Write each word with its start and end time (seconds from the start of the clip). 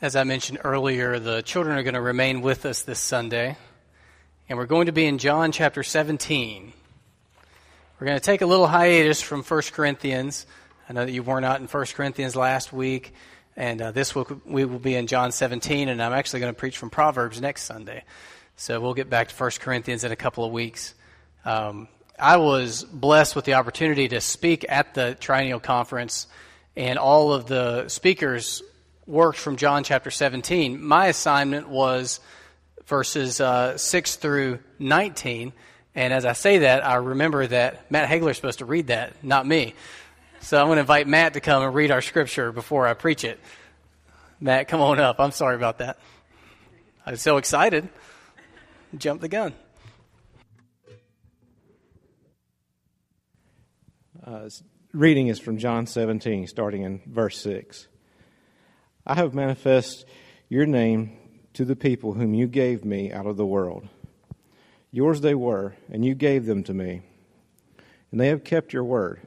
as 0.00 0.14
I 0.14 0.22
mentioned 0.22 0.60
earlier, 0.62 1.18
the 1.18 1.42
children 1.42 1.76
are 1.76 1.82
going 1.82 1.94
to 1.94 2.00
remain 2.00 2.40
with 2.40 2.64
us 2.66 2.82
this 2.82 3.00
Sunday, 3.00 3.56
and 4.48 4.56
we're 4.56 4.66
going 4.66 4.86
to 4.86 4.92
be 4.92 5.04
in 5.06 5.18
John 5.18 5.50
chapter 5.50 5.82
17. 5.82 6.72
We're 7.98 8.06
going 8.06 8.16
to 8.16 8.24
take 8.24 8.40
a 8.40 8.46
little 8.46 8.68
hiatus 8.68 9.20
from 9.20 9.42
1 9.42 9.62
Corinthians. 9.72 10.46
I 10.88 10.92
know 10.92 11.04
that 11.04 11.10
you 11.10 11.24
were 11.24 11.40
not 11.40 11.60
in 11.60 11.66
1 11.66 11.86
Corinthians 11.94 12.36
last 12.36 12.72
week, 12.72 13.12
and 13.56 13.82
uh, 13.82 13.90
this 13.90 14.14
week 14.14 14.28
we 14.44 14.64
will 14.64 14.78
be 14.78 14.94
in 14.94 15.08
John 15.08 15.32
17, 15.32 15.88
and 15.88 16.00
I'm 16.00 16.12
actually 16.12 16.40
going 16.40 16.54
to 16.54 16.58
preach 16.58 16.78
from 16.78 16.90
Proverbs 16.90 17.40
next 17.40 17.64
Sunday. 17.64 18.04
So 18.54 18.80
we'll 18.80 18.94
get 18.94 19.10
back 19.10 19.28
to 19.28 19.34
1 19.34 19.50
Corinthians 19.58 20.04
in 20.04 20.12
a 20.12 20.16
couple 20.16 20.44
of 20.44 20.52
weeks. 20.52 20.94
Um, 21.44 21.88
I 22.16 22.36
was 22.36 22.84
blessed 22.84 23.34
with 23.34 23.46
the 23.46 23.54
opportunity 23.54 24.06
to 24.08 24.20
speak 24.20 24.64
at 24.68 24.94
the 24.94 25.16
Triennial 25.18 25.58
Conference, 25.58 26.28
and 26.76 27.00
all 27.00 27.32
of 27.32 27.46
the 27.46 27.88
speakers 27.88 28.62
worked 29.08 29.38
from 29.38 29.56
John 29.56 29.84
chapter 29.84 30.10
17. 30.10 30.84
My 30.84 31.06
assignment 31.06 31.68
was 31.68 32.20
verses 32.84 33.40
uh, 33.40 33.78
6 33.78 34.16
through 34.16 34.58
19. 34.78 35.52
And 35.94 36.12
as 36.12 36.26
I 36.26 36.34
say 36.34 36.58
that, 36.58 36.86
I 36.86 36.96
remember 36.96 37.46
that 37.46 37.90
Matt 37.90 38.08
Hagler 38.08 38.30
is 38.30 38.36
supposed 38.36 38.58
to 38.58 38.66
read 38.66 38.88
that, 38.88 39.24
not 39.24 39.46
me. 39.46 39.74
So 40.40 40.60
I'm 40.60 40.66
going 40.66 40.76
to 40.76 40.80
invite 40.80 41.08
Matt 41.08 41.34
to 41.34 41.40
come 41.40 41.62
and 41.62 41.74
read 41.74 41.90
our 41.90 42.02
scripture 42.02 42.52
before 42.52 42.86
I 42.86 42.94
preach 42.94 43.24
it. 43.24 43.40
Matt, 44.40 44.68
come 44.68 44.80
on 44.80 45.00
up. 45.00 45.18
I'm 45.18 45.32
sorry 45.32 45.56
about 45.56 45.78
that. 45.78 45.98
I 47.04 47.12
was 47.12 47.22
so 47.22 47.38
excited. 47.38 47.88
Jumped 48.96 49.22
the 49.22 49.28
gun. 49.28 49.54
Uh, 54.24 54.50
reading 54.92 55.28
is 55.28 55.40
from 55.40 55.56
John 55.56 55.86
17, 55.86 56.46
starting 56.46 56.82
in 56.82 57.00
verse 57.06 57.38
6. 57.38 57.88
I 59.08 59.14
have 59.14 59.32
manifest 59.32 60.04
your 60.50 60.66
name 60.66 61.16
to 61.54 61.64
the 61.64 61.74
people 61.74 62.12
whom 62.12 62.34
you 62.34 62.46
gave 62.46 62.84
me 62.84 63.10
out 63.10 63.24
of 63.24 63.38
the 63.38 63.46
world. 63.46 63.88
Yours 64.92 65.22
they 65.22 65.34
were, 65.34 65.74
and 65.90 66.04
you 66.04 66.14
gave 66.14 66.44
them 66.44 66.62
to 66.64 66.74
me, 66.74 67.00
and 68.10 68.20
they 68.20 68.28
have 68.28 68.44
kept 68.44 68.74
your 68.74 68.84
word. 68.84 69.20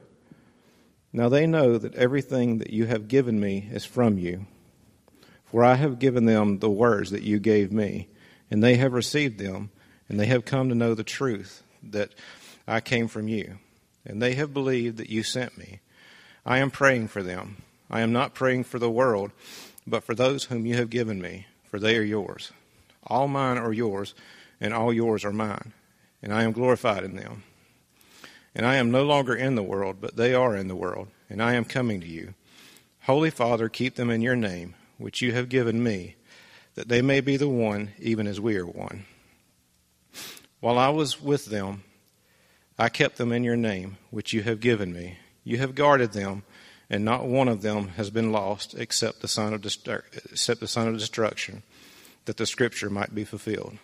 Now 1.12 1.28
they 1.28 1.48
know 1.48 1.78
that 1.78 1.96
everything 1.96 2.58
that 2.58 2.70
you 2.70 2.86
have 2.86 3.08
given 3.08 3.40
me 3.40 3.68
is 3.72 3.84
from 3.84 4.18
you. 4.18 4.46
For 5.46 5.64
I 5.64 5.74
have 5.74 5.98
given 5.98 6.26
them 6.26 6.60
the 6.60 6.70
words 6.70 7.10
that 7.10 7.24
you 7.24 7.40
gave 7.40 7.72
me, 7.72 8.06
and 8.52 8.62
they 8.62 8.76
have 8.76 8.92
received 8.92 9.40
them, 9.40 9.70
and 10.08 10.18
they 10.18 10.26
have 10.26 10.44
come 10.44 10.68
to 10.68 10.76
know 10.76 10.94
the 10.94 11.02
truth 11.02 11.64
that 11.82 12.14
I 12.68 12.80
came 12.80 13.08
from 13.08 13.26
you, 13.26 13.58
and 14.06 14.22
they 14.22 14.34
have 14.34 14.54
believed 14.54 14.98
that 14.98 15.10
you 15.10 15.24
sent 15.24 15.58
me. 15.58 15.80
I 16.46 16.58
am 16.58 16.70
praying 16.70 17.08
for 17.08 17.24
them. 17.24 17.56
I 17.90 18.00
am 18.00 18.12
not 18.12 18.32
praying 18.32 18.64
for 18.64 18.78
the 18.78 18.90
world 18.90 19.32
but 19.86 20.04
for 20.04 20.14
those 20.14 20.44
whom 20.44 20.66
you 20.66 20.76
have 20.76 20.90
given 20.90 21.20
me, 21.20 21.46
for 21.64 21.78
they 21.78 21.96
are 21.96 22.02
yours. 22.02 22.52
All 23.06 23.28
mine 23.28 23.58
are 23.58 23.72
yours, 23.72 24.14
and 24.60 24.72
all 24.72 24.92
yours 24.92 25.24
are 25.24 25.32
mine, 25.32 25.72
and 26.22 26.32
I 26.32 26.44
am 26.44 26.52
glorified 26.52 27.04
in 27.04 27.16
them. 27.16 27.42
And 28.54 28.66
I 28.66 28.76
am 28.76 28.90
no 28.90 29.02
longer 29.02 29.34
in 29.34 29.54
the 29.54 29.62
world, 29.62 29.96
but 30.00 30.16
they 30.16 30.34
are 30.34 30.54
in 30.56 30.68
the 30.68 30.76
world, 30.76 31.08
and 31.28 31.42
I 31.42 31.54
am 31.54 31.64
coming 31.64 32.00
to 32.00 32.06
you. 32.06 32.34
Holy 33.02 33.30
Father, 33.30 33.68
keep 33.68 33.96
them 33.96 34.10
in 34.10 34.20
your 34.20 34.36
name, 34.36 34.74
which 34.98 35.20
you 35.20 35.32
have 35.32 35.48
given 35.48 35.82
me, 35.82 36.16
that 36.74 36.88
they 36.88 37.02
may 37.02 37.20
be 37.20 37.36
the 37.36 37.48
one, 37.48 37.92
even 37.98 38.26
as 38.26 38.40
we 38.40 38.56
are 38.56 38.66
one. 38.66 39.06
While 40.60 40.78
I 40.78 40.90
was 40.90 41.20
with 41.20 41.46
them, 41.46 41.82
I 42.78 42.88
kept 42.88 43.16
them 43.16 43.32
in 43.32 43.42
your 43.42 43.56
name, 43.56 43.96
which 44.10 44.32
you 44.32 44.42
have 44.42 44.60
given 44.60 44.92
me. 44.92 45.18
You 45.44 45.58
have 45.58 45.74
guarded 45.74 46.12
them 46.12 46.44
and 46.92 47.06
not 47.06 47.24
one 47.24 47.48
of 47.48 47.62
them 47.62 47.88
has 47.88 48.10
been 48.10 48.32
lost 48.32 48.74
except 48.74 49.22
the 49.22 49.26
son 49.26 49.54
of 49.54 49.62
destru- 49.62 50.02
except 50.30 50.60
the 50.60 50.80
of 50.86 50.98
destruction, 50.98 51.62
that 52.26 52.36
the 52.36 52.44
scripture 52.44 52.90
might 52.90 53.14
be 53.14 53.24
fulfilled. 53.24 53.78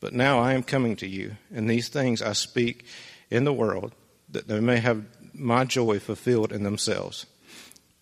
But 0.00 0.12
now 0.12 0.38
I 0.38 0.52
am 0.52 0.62
coming 0.62 0.96
to 0.96 1.08
you, 1.08 1.38
and 1.52 1.68
these 1.68 1.88
things 1.88 2.20
I 2.20 2.34
speak 2.34 2.84
in 3.30 3.44
the 3.44 3.54
world, 3.54 3.94
that 4.28 4.48
they 4.48 4.60
may 4.60 4.76
have 4.76 5.06
my 5.32 5.64
joy 5.64 5.98
fulfilled 5.98 6.52
in 6.52 6.62
themselves. 6.62 7.24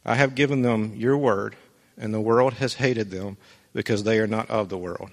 I 0.04 0.16
have 0.16 0.34
given 0.34 0.62
them 0.62 0.94
your 0.96 1.16
word, 1.16 1.54
and 1.96 2.12
the 2.12 2.20
world 2.20 2.54
has 2.54 2.74
hated 2.74 3.12
them 3.12 3.36
because 3.72 4.02
they 4.02 4.18
are 4.18 4.26
not 4.26 4.50
of 4.50 4.68
the 4.68 4.76
world, 4.76 5.12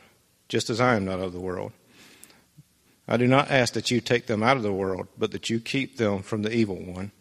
just 0.50 0.72
as 0.72 0.82
I 0.82 0.96
am 0.96 1.06
not 1.06 1.20
of 1.20 1.32
the 1.32 1.40
world. 1.40 1.74
I 3.08 3.18
do 3.18 3.28
not 3.28 3.52
ask 3.52 3.74
that 3.76 3.92
you 3.92 4.02
take 4.02 4.26
them 4.26 4.42
out 4.42 4.58
of 4.58 4.64
the 4.64 4.74
world, 4.74 5.08
but 5.16 5.32
that 5.32 5.48
you 5.52 5.60
keep 5.60 5.98
them 5.98 6.24
from 6.24 6.42
the 6.42 6.52
evil 6.52 6.78
one. 6.78 7.12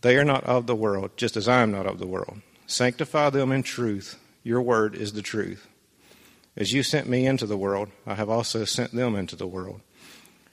They 0.00 0.16
are 0.16 0.24
not 0.24 0.44
of 0.44 0.66
the 0.66 0.76
world, 0.76 1.10
just 1.16 1.36
as 1.36 1.48
I 1.48 1.62
am 1.62 1.72
not 1.72 1.86
of 1.86 1.98
the 1.98 2.06
world. 2.06 2.40
Sanctify 2.66 3.30
them 3.30 3.50
in 3.50 3.62
truth. 3.62 4.18
Your 4.44 4.62
word 4.62 4.94
is 4.94 5.12
the 5.12 5.22
truth. 5.22 5.66
As 6.56 6.72
you 6.72 6.82
sent 6.82 7.08
me 7.08 7.26
into 7.26 7.46
the 7.46 7.56
world, 7.56 7.90
I 8.06 8.14
have 8.14 8.28
also 8.28 8.64
sent 8.64 8.92
them 8.92 9.14
into 9.14 9.36
the 9.36 9.46
world. 9.46 9.80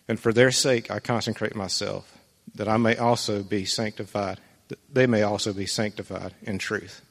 And 0.07 0.19
for 0.19 0.31
their 0.31 0.51
sake 0.51 0.89
I 0.89 0.99
consecrate 0.99 1.55
myself, 1.55 2.17
that 2.53 2.67
I 2.67 2.77
may 2.77 2.95
also 2.95 3.43
be 3.43 3.65
sanctified, 3.65 4.39
that 4.67 4.79
they 4.91 5.07
may 5.07 5.23
also 5.23 5.53
be 5.53 5.65
sanctified 5.65 6.33
in 6.41 6.57
truth. 6.57 7.01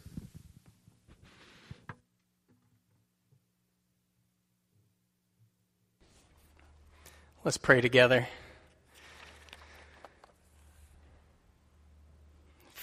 Let's 7.44 7.59
pray 7.59 7.81
together. 7.81 8.28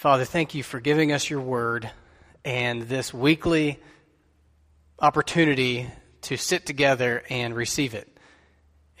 Father, 0.02 0.24
thank 0.24 0.56
you 0.56 0.64
for 0.64 0.80
giving 0.80 1.12
us 1.12 1.30
your 1.30 1.40
word 1.40 1.88
and 2.44 2.82
this 2.82 3.14
weekly 3.14 3.78
opportunity 4.98 5.88
to 6.22 6.36
sit 6.36 6.66
together 6.66 7.22
and 7.30 7.54
receive 7.54 7.94
it. 7.94 8.08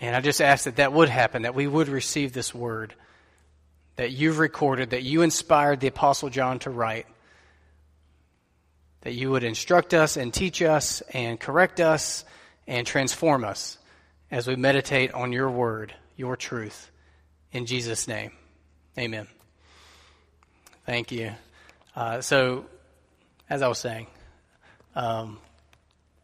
And 0.00 0.14
I 0.14 0.20
just 0.20 0.40
ask 0.40 0.66
that 0.66 0.76
that 0.76 0.92
would 0.92 1.08
happen, 1.08 1.42
that 1.42 1.56
we 1.56 1.66
would 1.66 1.88
receive 1.88 2.32
this 2.32 2.54
word 2.54 2.94
that 3.96 4.12
you've 4.12 4.38
recorded, 4.38 4.90
that 4.90 5.02
you 5.02 5.22
inspired 5.22 5.80
the 5.80 5.88
Apostle 5.88 6.30
John 6.30 6.60
to 6.60 6.70
write, 6.70 7.08
that 9.00 9.14
you 9.14 9.32
would 9.32 9.42
instruct 9.42 9.94
us 9.94 10.16
and 10.16 10.32
teach 10.32 10.62
us 10.62 11.00
and 11.12 11.40
correct 11.40 11.80
us 11.80 12.24
and 12.68 12.86
transform 12.86 13.42
us 13.42 13.76
as 14.30 14.46
we 14.46 14.54
meditate 14.54 15.12
on 15.14 15.32
your 15.32 15.50
word, 15.50 15.92
your 16.16 16.36
truth. 16.36 16.92
In 17.50 17.66
Jesus' 17.66 18.06
name, 18.06 18.30
amen. 18.96 19.26
Thank 20.84 21.12
you. 21.12 21.30
Uh, 21.94 22.20
so, 22.22 22.66
as 23.48 23.62
I 23.62 23.68
was 23.68 23.78
saying, 23.78 24.08
um, 24.96 25.38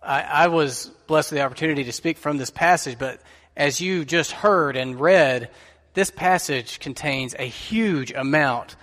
I, 0.03 0.23
I, 0.23 0.49
was 0.49 0.91
blessed 1.07 1.31
with 1.31 1.39
the 1.39 1.45
opportunity 1.45 1.85
to 1.85 1.93
speak 1.93 2.19
from 2.19 2.39
this 2.39 2.51
passage, 2.51 2.99
but 2.99 3.21
as 3.57 3.81
you 3.81 4.05
just 4.05 4.33
heard 4.33 4.77
and 4.77 4.99
read, 4.99 5.51
this 5.95 6.11
passage 6.11 6.81
contains 6.81 7.37
a 7.39 7.45
huge 7.45 8.11
amount 8.11 8.75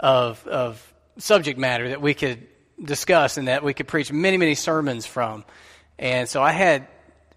of, 0.00 0.44
of 0.48 0.94
subject 1.18 1.60
matter 1.60 1.90
that 1.90 2.02
we 2.02 2.14
could 2.14 2.48
discuss 2.82 3.36
and 3.36 3.46
that 3.46 3.62
we 3.62 3.72
could 3.72 3.86
preach 3.86 4.10
many, 4.12 4.36
many 4.36 4.56
sermons 4.56 5.06
from. 5.06 5.44
And 5.96 6.28
so 6.28 6.42
I 6.42 6.50
had 6.50 6.88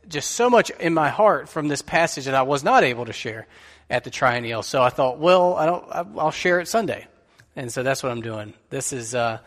just 0.08 0.32
so 0.32 0.50
much 0.50 0.72
in 0.72 0.96
my 0.96 1.10
heart 1.10 1.48
from 1.48 1.68
this 1.68 1.84
passage 1.84 2.26
that 2.26 2.34
I 2.34 2.42
was 2.42 2.64
not 2.64 2.84
able 2.84 3.06
to 3.06 3.14
share 3.14 3.46
at 3.88 4.04
the 4.04 4.10
triennial. 4.10 4.64
So 4.64 4.82
I 4.82 4.90
thought, 4.90 5.20
well, 5.20 5.56
I 5.56 5.66
don't, 5.68 6.18
I'll 6.18 6.32
share 6.32 6.60
it 6.60 6.68
Sunday. 6.68 7.08
And 7.56 7.72
so 7.72 7.84
that's 7.84 8.02
what 8.02 8.12
I'm 8.12 8.22
doing. 8.22 8.54
This 8.70 8.94
is, 8.94 9.14
uh, 9.14 9.40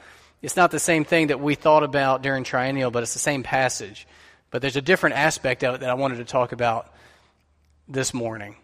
it's 0.43 0.57
not 0.57 0.71
the 0.71 0.79
same 0.79 1.05
thing 1.05 1.29
that 1.29 1.41
we 1.41 1.55
thought 1.55 1.83
about 1.83 2.23
during 2.23 2.45
triennial, 2.45 2.91
but 2.91 3.03
it's 3.03 3.15
the 3.15 3.19
same 3.19 3.43
passage. 3.43 4.07
But 4.51 4.63
there's 4.63 4.77
a 4.77 4.83
different 4.83 5.17
aspect 5.17 5.65
of 5.65 5.77
it 5.77 5.81
that 5.81 5.91
I 5.91 5.95
wanted 5.95 6.17
to 6.17 6.25
talk 6.25 6.53
about 6.53 6.93
this 7.89 8.15
morning. 8.15 8.57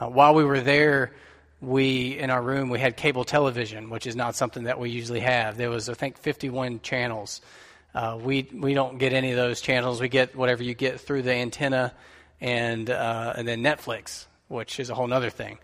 Uh, 0.00 0.08
while 0.08 0.34
we 0.34 0.44
were 0.44 0.60
there, 0.60 1.12
we, 1.60 2.18
in 2.18 2.30
our 2.30 2.42
room, 2.42 2.68
we 2.68 2.78
had 2.78 2.96
cable 2.96 3.24
television, 3.24 3.90
which 3.90 4.06
is 4.06 4.14
not 4.14 4.36
something 4.36 4.64
that 4.64 4.78
we 4.78 4.90
usually 4.90 5.20
have. 5.20 5.56
There 5.56 5.70
was, 5.70 5.88
I 5.88 5.94
think, 5.94 6.18
51 6.18 6.80
channels. 6.80 7.40
Uh, 7.94 8.18
we, 8.20 8.48
we 8.52 8.74
don't 8.74 8.98
get 8.98 9.12
any 9.12 9.30
of 9.30 9.36
those 9.36 9.60
channels. 9.60 10.00
We 10.00 10.08
get 10.08 10.36
whatever 10.36 10.62
you 10.62 10.74
get 10.74 11.00
through 11.00 11.22
the 11.22 11.32
antenna 11.32 11.92
and, 12.40 12.90
uh, 12.90 13.34
and 13.36 13.46
then 13.46 13.62
Netflix, 13.62 14.26
which 14.48 14.78
is 14.78 14.90
a 14.90 14.94
whole 14.94 15.12
other 15.12 15.30
thing. 15.30 15.58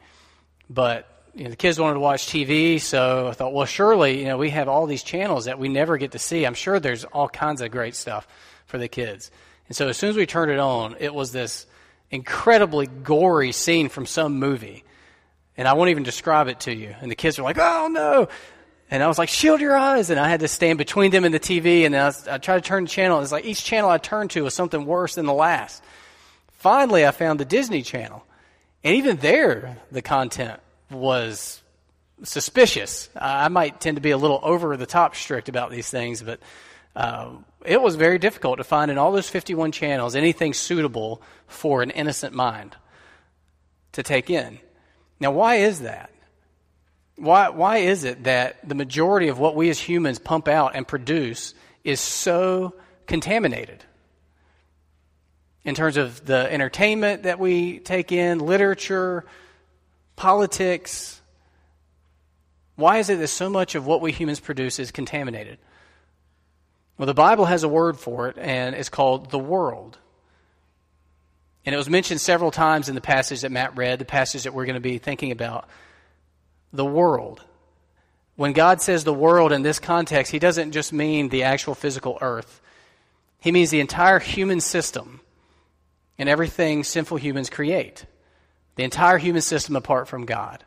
But 0.68 1.19
you 1.34 1.44
know, 1.44 1.50
the 1.50 1.56
kids 1.56 1.78
wanted 1.78 1.94
to 1.94 2.00
watch 2.00 2.26
TV, 2.26 2.80
so 2.80 3.28
I 3.28 3.32
thought, 3.32 3.52
well, 3.52 3.66
surely, 3.66 4.18
you 4.20 4.24
know, 4.24 4.36
we 4.36 4.50
have 4.50 4.68
all 4.68 4.86
these 4.86 5.02
channels 5.02 5.44
that 5.44 5.58
we 5.58 5.68
never 5.68 5.96
get 5.96 6.12
to 6.12 6.18
see. 6.18 6.44
I'm 6.44 6.54
sure 6.54 6.80
there's 6.80 7.04
all 7.04 7.28
kinds 7.28 7.60
of 7.60 7.70
great 7.70 7.94
stuff 7.94 8.26
for 8.66 8.78
the 8.78 8.88
kids. 8.88 9.30
And 9.68 9.76
so 9.76 9.88
as 9.88 9.96
soon 9.96 10.10
as 10.10 10.16
we 10.16 10.26
turned 10.26 10.50
it 10.50 10.58
on, 10.58 10.96
it 10.98 11.14
was 11.14 11.30
this 11.30 11.66
incredibly 12.10 12.86
gory 12.86 13.52
scene 13.52 13.88
from 13.88 14.06
some 14.06 14.38
movie. 14.38 14.84
And 15.56 15.68
I 15.68 15.74
won't 15.74 15.90
even 15.90 16.02
describe 16.02 16.48
it 16.48 16.60
to 16.60 16.74
you. 16.74 16.94
And 17.00 17.10
the 17.10 17.14
kids 17.14 17.38
were 17.38 17.44
like, 17.44 17.58
oh 17.58 17.88
no. 17.88 18.28
And 18.90 19.02
I 19.02 19.06
was 19.06 19.18
like, 19.18 19.28
shield 19.28 19.60
your 19.60 19.76
eyes. 19.76 20.10
And 20.10 20.18
I 20.18 20.28
had 20.28 20.40
to 20.40 20.48
stand 20.48 20.78
between 20.78 21.12
them 21.12 21.24
and 21.24 21.32
the 21.32 21.38
TV. 21.38 21.86
And 21.86 21.94
I, 21.94 22.06
was, 22.06 22.26
I 22.26 22.38
tried 22.38 22.64
to 22.64 22.68
turn 22.68 22.84
the 22.84 22.90
channel. 22.90 23.20
It's 23.20 23.30
like 23.30 23.44
each 23.44 23.64
channel 23.64 23.88
I 23.88 23.98
turned 23.98 24.32
to 24.32 24.42
was 24.42 24.54
something 24.54 24.84
worse 24.84 25.14
than 25.14 25.26
the 25.26 25.32
last. 25.32 25.84
Finally, 26.52 27.06
I 27.06 27.12
found 27.12 27.38
the 27.38 27.44
Disney 27.44 27.82
Channel. 27.82 28.24
And 28.82 28.96
even 28.96 29.18
there, 29.18 29.78
the 29.92 30.02
content 30.02 30.60
was 30.90 31.62
suspicious. 32.22 33.08
I 33.16 33.48
might 33.48 33.80
tend 33.80 33.96
to 33.96 34.00
be 34.00 34.10
a 34.10 34.18
little 34.18 34.40
over 34.42 34.76
the 34.76 34.86
top 34.86 35.14
strict 35.14 35.48
about 35.48 35.70
these 35.70 35.88
things, 35.88 36.22
but 36.22 36.40
uh, 36.94 37.30
it 37.64 37.80
was 37.80 37.96
very 37.96 38.18
difficult 38.18 38.58
to 38.58 38.64
find 38.64 38.90
in 38.90 38.98
all 38.98 39.12
those 39.12 39.28
51 39.28 39.72
channels 39.72 40.16
anything 40.16 40.54
suitable 40.54 41.22
for 41.46 41.82
an 41.82 41.90
innocent 41.90 42.34
mind 42.34 42.76
to 43.92 44.02
take 44.02 44.30
in. 44.30 44.58
Now, 45.18 45.32
why 45.32 45.56
is 45.56 45.80
that? 45.80 46.10
Why, 47.16 47.50
why 47.50 47.78
is 47.78 48.04
it 48.04 48.24
that 48.24 48.66
the 48.66 48.74
majority 48.74 49.28
of 49.28 49.38
what 49.38 49.54
we 49.54 49.68
as 49.68 49.78
humans 49.78 50.18
pump 50.18 50.48
out 50.48 50.74
and 50.74 50.88
produce 50.88 51.54
is 51.84 52.00
so 52.00 52.74
contaminated? 53.06 53.84
In 55.62 55.74
terms 55.74 55.98
of 55.98 56.24
the 56.24 56.50
entertainment 56.50 57.24
that 57.24 57.38
we 57.38 57.78
take 57.80 58.12
in, 58.12 58.38
literature, 58.38 59.26
politics, 60.20 61.18
why 62.76 62.98
is 62.98 63.08
it 63.08 63.20
that 63.20 63.28
so 63.28 63.48
much 63.48 63.74
of 63.74 63.86
what 63.86 64.02
we 64.02 64.12
humans 64.12 64.38
produce 64.38 64.78
is 64.78 64.90
contaminated? 64.90 65.56
Well, 66.98 67.06
the 67.06 67.14
Bible 67.14 67.46
has 67.46 67.62
a 67.62 67.68
word 67.68 67.98
for 67.98 68.28
it, 68.28 68.36
and 68.36 68.74
it's 68.74 68.90
called 68.90 69.30
the 69.30 69.38
world. 69.38 69.96
And 71.64 71.74
it 71.74 71.78
was 71.78 71.88
mentioned 71.88 72.20
several 72.20 72.50
times 72.50 72.90
in 72.90 72.94
the 72.94 73.00
passage 73.00 73.40
that 73.40 73.50
Matt 73.50 73.78
read, 73.78 73.98
the 73.98 74.04
passage 74.04 74.42
that 74.42 74.52
we're 74.52 74.66
going 74.66 74.74
to 74.74 74.80
be 74.80 74.98
thinking 74.98 75.32
about. 75.32 75.66
The 76.74 76.84
world. 76.84 77.42
When 78.36 78.52
God 78.52 78.82
says 78.82 79.04
the 79.04 79.14
world 79.14 79.52
in 79.52 79.62
this 79.62 79.78
context, 79.78 80.30
He 80.30 80.38
doesn't 80.38 80.72
just 80.72 80.92
mean 80.92 81.30
the 81.30 81.44
actual 81.44 81.74
physical 81.74 82.18
earth, 82.20 82.60
He 83.40 83.52
means 83.52 83.70
the 83.70 83.80
entire 83.80 84.18
human 84.18 84.60
system 84.60 85.22
and 86.18 86.28
everything 86.28 86.84
sinful 86.84 87.16
humans 87.16 87.48
create. 87.48 88.04
The 88.80 88.84
entire 88.84 89.18
human 89.18 89.42
system 89.42 89.76
apart 89.76 90.08
from 90.08 90.24
God. 90.24 90.64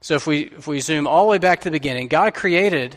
So 0.00 0.14
if 0.14 0.28
we, 0.28 0.42
if 0.42 0.68
we 0.68 0.78
zoom 0.78 1.08
all 1.08 1.24
the 1.24 1.30
way 1.32 1.38
back 1.38 1.62
to 1.62 1.64
the 1.64 1.72
beginning, 1.72 2.06
God 2.06 2.34
created 2.34 2.96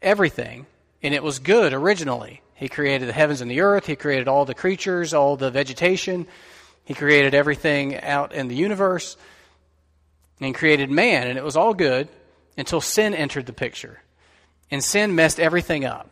everything, 0.00 0.66
and 1.02 1.12
it 1.12 1.20
was 1.20 1.40
good 1.40 1.72
originally. 1.72 2.42
He 2.54 2.68
created 2.68 3.08
the 3.08 3.12
heavens 3.12 3.40
and 3.40 3.50
the 3.50 3.62
earth. 3.62 3.84
He 3.84 3.96
created 3.96 4.28
all 4.28 4.44
the 4.44 4.54
creatures, 4.54 5.12
all 5.12 5.36
the 5.36 5.50
vegetation. 5.50 6.28
He 6.84 6.94
created 6.94 7.34
everything 7.34 8.00
out 8.00 8.32
in 8.32 8.46
the 8.46 8.54
universe 8.54 9.16
and 10.40 10.54
created 10.54 10.88
man, 10.88 11.26
and 11.26 11.36
it 11.36 11.42
was 11.42 11.56
all 11.56 11.74
good 11.74 12.08
until 12.56 12.80
sin 12.80 13.14
entered 13.14 13.46
the 13.46 13.52
picture. 13.52 14.00
And 14.70 14.84
sin 14.84 15.16
messed 15.16 15.40
everything 15.40 15.84
up. 15.84 16.08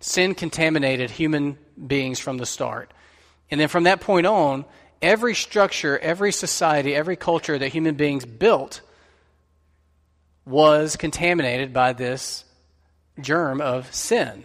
Sin 0.00 0.34
contaminated 0.34 1.10
human 1.10 1.56
beings 1.86 2.18
from 2.18 2.36
the 2.36 2.44
start. 2.44 2.92
And 3.50 3.58
then 3.58 3.68
from 3.68 3.84
that 3.84 4.02
point 4.02 4.26
on, 4.26 4.66
every 5.04 5.34
structure, 5.34 5.98
every 5.98 6.32
society, 6.32 6.94
every 6.94 7.14
culture 7.14 7.58
that 7.58 7.68
human 7.68 7.94
beings 7.94 8.24
built 8.24 8.80
was 10.46 10.96
contaminated 10.96 11.74
by 11.74 11.92
this 11.92 12.44
germ 13.20 13.60
of 13.60 13.94
sin. 13.94 14.44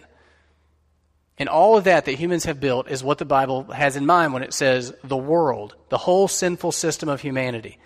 And 1.38 1.48
all 1.48 1.78
of 1.78 1.84
that 1.84 2.04
that 2.04 2.12
humans 2.12 2.44
have 2.44 2.60
built 2.60 2.90
is 2.90 3.02
what 3.02 3.16
the 3.16 3.24
Bible 3.24 3.64
has 3.72 3.96
in 3.96 4.04
mind 4.04 4.34
when 4.34 4.42
it 4.42 4.52
says 4.52 4.92
the 5.02 5.16
world, 5.16 5.74
the 5.88 5.96
whole 5.96 6.28
sinful 6.28 6.72
system 6.72 7.08
of 7.08 7.22
humanity, 7.22 7.78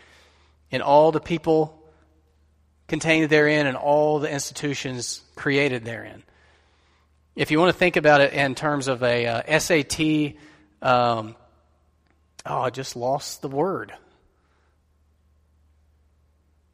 and 0.73 0.83
all 0.83 1.13
the 1.13 1.21
people 1.21 1.81
contained 2.89 3.31
therein 3.31 3.69
and 3.69 3.77
all 3.77 4.19
the 4.19 4.31
institutions 4.31 5.23
created 5.37 5.85
therein. 5.85 6.25
If 7.37 7.53
you 7.53 7.61
want 7.61 7.73
to 7.73 7.79
think 7.79 7.95
about 7.95 8.21
it 8.21 8.33
in 8.33 8.57
terms 8.57 8.89
of 8.89 9.05
a 9.05 9.27
uh, 9.27 9.59
SAT, 9.61 10.35
um, 10.83 11.37
oh, 12.47 12.61
I 12.61 12.71
just 12.71 12.97
lost 12.97 13.43
the 13.43 13.49
word. 13.49 13.93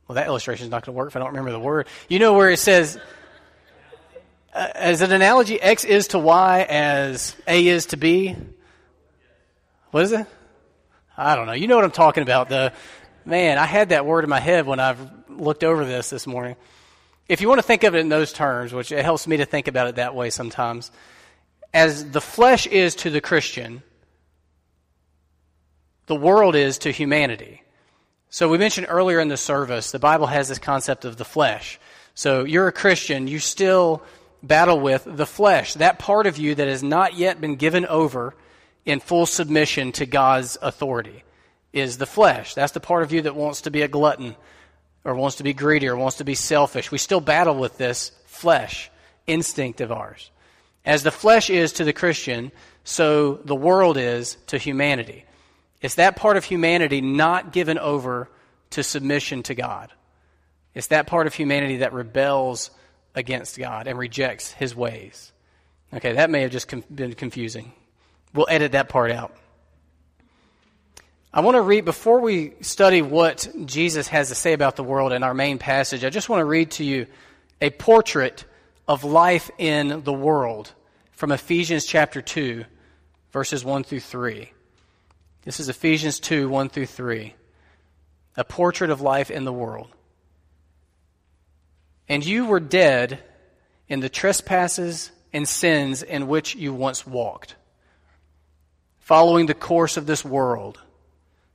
Well, 0.07 0.17
that 0.17 0.27
illustration 0.27 0.65
is 0.65 0.71
not 0.71 0.85
going 0.85 0.95
to 0.95 0.99
work 0.99 1.09
if 1.09 1.17
I 1.17 1.21
don't 1.21 1.29
remember 1.29 1.53
the 1.53 1.61
word. 1.61 1.87
You 2.09 2.19
know 2.19 2.35
where 2.35 2.51
it 2.51 2.59
says 2.59 2.99
uh, 4.53 4.69
as 4.75 5.03
an 5.03 5.13
analogy, 5.13 5.61
X 5.61 5.85
is 5.85 6.09
to 6.09 6.19
Y 6.19 6.67
as 6.69 7.37
A 7.47 7.67
is 7.69 7.87
to 7.87 7.97
B. 7.97 8.35
What 9.93 10.03
is 10.03 10.13
it? 10.13 10.27
I 11.17 11.37
don't 11.37 11.47
know. 11.47 11.53
You 11.53 11.69
know 11.69 11.77
what 11.77 11.85
I'm 11.85 11.93
talking 11.93 12.23
about. 12.23 12.49
The 12.49 12.73
man, 13.25 13.59
I 13.59 13.67
had 13.67 13.91
that 13.91 14.07
word 14.07 14.25
in 14.25 14.31
my 14.31 14.41
head 14.41 14.67
when 14.67 14.81
I've 14.81 14.99
looked 15.29 15.63
over 15.63 15.85
this 15.85 16.11
this 16.11 16.27
morning. 16.27 16.57
If 17.29 17.41
you 17.41 17.49
want 17.49 17.61
to 17.61 17.67
think 17.67 17.85
of 17.85 17.95
it 17.95 18.01
in 18.01 18.09
those 18.09 18.33
terms, 18.33 18.73
which 18.73 18.91
it 18.91 19.05
helps 19.05 19.29
me 19.29 19.37
to 19.37 19.45
think 19.45 19.69
about 19.69 19.87
it 19.87 19.95
that 19.97 20.17
way 20.17 20.31
sometimes, 20.31 20.91
as 21.73 22.11
the 22.11 22.21
flesh 22.21 22.67
is 22.67 22.97
to 22.97 23.11
the 23.11 23.21
Christian, 23.21 23.85
the 26.11 26.17
world 26.17 26.57
is 26.57 26.79
to 26.79 26.91
humanity. 26.91 27.62
So 28.31 28.49
we 28.49 28.59
mentioned 28.59 28.89
earlier 28.91 29.21
in 29.21 29.29
the 29.29 29.37
service, 29.37 29.93
the 29.93 30.01
Bible 30.01 30.27
has 30.27 30.49
this 30.49 30.59
concept 30.59 31.05
of 31.05 31.17
the 31.17 31.25
flesh. 31.25 31.79
So 32.17 32.43
you're 32.43 32.67
a 32.67 32.73
Christian, 32.73 33.29
you 33.29 33.39
still 33.39 34.03
battle 34.43 34.81
with 34.81 35.05
the 35.07 35.25
flesh, 35.25 35.75
that 35.75 36.01
part 36.01 36.27
of 36.27 36.37
you 36.37 36.57
that 36.57 36.67
has 36.67 36.83
not 36.83 37.15
yet 37.15 37.41
been 37.41 37.55
given 37.55 37.87
over 37.87 38.35
in 38.85 38.99
full 38.99 39.25
submission 39.25 39.93
to 39.93 40.05
God's 40.05 40.59
authority 40.61 41.23
is 41.73 41.97
the 41.97 42.07
flesh. 42.07 42.55
That's 42.55 42.73
the 42.73 42.81
part 42.81 43.05
of 43.05 43.12
you 43.12 43.23
that 43.23 43.37
wants 43.37 43.61
to 43.61 43.71
be 43.71 43.83
a 43.83 43.89
glutton 43.89 44.35
or 45.05 45.15
wants 45.15 45.37
to 45.37 45.45
be 45.45 45.53
greedy 45.53 45.87
or 45.87 45.95
wants 45.95 46.17
to 46.17 46.25
be 46.25 46.35
selfish. 46.35 46.91
We 46.91 46.99
still 46.99 47.21
battle 47.21 47.55
with 47.55 47.79
this 47.79 48.11
flesh 48.27 48.91
instinct 49.29 49.81
of 49.81 49.93
ours. 49.93 50.33
As 50.85 51.05
the 51.05 51.12
flesh 51.12 51.51
is 51.51 51.75
to 51.75 51.85
the 51.85 51.93
Christian, 51.93 52.51
so 52.83 53.35
the 53.35 53.55
world 53.55 53.97
is 53.97 54.39
to 54.49 54.59
humanity. 54.59 55.25
It's 55.81 55.94
that 55.97 56.17
part 56.17 56.37
of 56.37 56.44
humanity 56.44 57.00
not 57.00 57.53
given 57.53 57.79
over 57.79 58.29
to 58.71 58.82
submission 58.82 59.43
to 59.44 59.55
God. 59.55 59.91
It's 60.75 60.88
that 60.88 61.06
part 61.06 61.27
of 61.27 61.35
humanity 61.35 61.79
that 61.79 61.93
rebels 61.93 62.71
against 63.15 63.59
God 63.59 63.87
and 63.87 63.99
rejects 63.99 64.53
his 64.53 64.77
ways. 64.77 65.32
Okay, 65.93 66.12
that 66.12 66.31
may 66.31 66.43
have 66.43 66.53
just 66.53 66.73
been 66.94 67.15
confusing. 67.15 67.73
We'll 68.32 68.47
edit 68.49 68.73
that 68.73 68.88
part 68.88 69.11
out. 69.11 69.35
I 71.32 71.41
want 71.41 71.56
to 71.56 71.62
read, 71.62 71.85
before 71.85 72.21
we 72.21 72.55
study 72.61 73.03
what 73.03 73.49
Jesus 73.65 74.09
has 74.09 74.29
to 74.29 74.35
say 74.35 74.53
about 74.53 74.76
the 74.76 74.85
world 74.85 75.12
in 75.12 75.23
our 75.23 75.35
main 75.35 75.59
passage, 75.59 76.05
I 76.05 76.11
just 76.11 76.29
want 76.29 76.41
to 76.41 76.44
read 76.44 76.73
to 76.73 76.85
you 76.85 77.06
a 77.61 77.71
portrait 77.71 78.44
of 78.87 79.05
life 79.05 79.50
in 79.59 80.03
the 80.03 80.12
world 80.12 80.73
from 81.12 81.31
Ephesians 81.33 81.87
chapter 81.87 82.21
2, 82.21 82.65
verses 83.33 83.65
1 83.65 83.85
through 83.85 84.00
3. 84.00 84.50
This 85.50 85.58
is 85.58 85.69
Ephesians 85.69 86.20
2, 86.20 86.49
1 86.49 86.69
through 86.69 86.87
3. 86.87 87.35
A 88.37 88.44
portrait 88.44 88.88
of 88.88 89.00
life 89.00 89.32
in 89.32 89.44
the 89.44 89.52
world. 89.52 89.88
And 92.08 92.25
you 92.25 92.47
were 92.47 92.61
dead 92.61 93.19
in 93.88 93.99
the 93.99 94.08
trespasses 94.08 95.11
and 95.32 95.49
sins 95.49 96.05
in 96.05 96.29
which 96.29 96.55
you 96.55 96.73
once 96.73 97.05
walked, 97.05 97.56
following 99.00 99.47
the 99.47 99.54
course 99.54 99.97
of 99.97 100.07
this 100.07 100.25
world, 100.25 100.78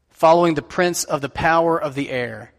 following 0.09 0.55
the 0.55 0.61
prince 0.61 1.05
of 1.05 1.21
the 1.21 1.29
power 1.29 1.81
of 1.81 1.95
the 1.95 2.09
air, 2.09 2.51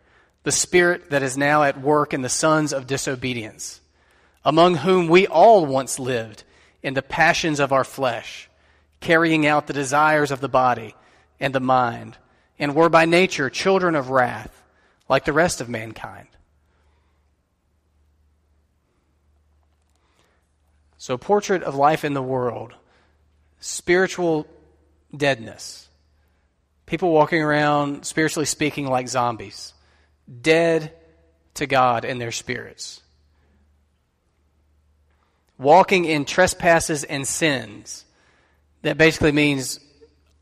the 0.42 0.50
spirit 0.50 1.10
that 1.10 1.22
is 1.22 1.36
now 1.36 1.64
at 1.64 1.78
work 1.78 2.14
in 2.14 2.22
the 2.22 2.30
sons 2.30 2.72
of 2.72 2.86
disobedience, 2.86 3.82
among 4.42 4.76
whom 4.76 5.06
we 5.06 5.26
all 5.26 5.66
once 5.66 5.98
lived 5.98 6.44
in 6.82 6.94
the 6.94 7.02
passions 7.02 7.60
of 7.60 7.74
our 7.74 7.84
flesh, 7.84 8.48
carrying 9.00 9.46
out 9.46 9.66
the 9.66 9.74
desires 9.74 10.30
of 10.30 10.40
the 10.40 10.48
body 10.48 10.94
and 11.40 11.54
the 11.54 11.60
mind, 11.60 12.16
and 12.58 12.74
were 12.74 12.88
by 12.88 13.04
nature 13.04 13.50
children 13.50 13.94
of 13.94 14.10
wrath, 14.10 14.62
like 15.08 15.24
the 15.24 15.32
rest 15.32 15.60
of 15.60 15.68
mankind. 15.68 16.28
So, 20.98 21.16
portrait 21.16 21.62
of 21.62 21.74
life 21.74 22.04
in 22.04 22.14
the 22.14 22.22
world, 22.22 22.74
spiritual 23.60 24.46
deadness. 25.14 25.88
People 26.86 27.12
walking 27.12 27.42
around, 27.42 28.04
spiritually 28.04 28.46
speaking, 28.46 28.86
like 28.86 29.08
zombies, 29.08 29.74
dead 30.40 30.92
to 31.54 31.66
God 31.66 32.04
and 32.04 32.20
their 32.20 32.32
spirits. 32.32 33.02
Walking 35.58 36.04
in 36.04 36.24
trespasses 36.24 37.04
and 37.04 37.26
sins. 37.26 38.04
That 38.82 38.98
basically 38.98 39.32
means 39.32 39.80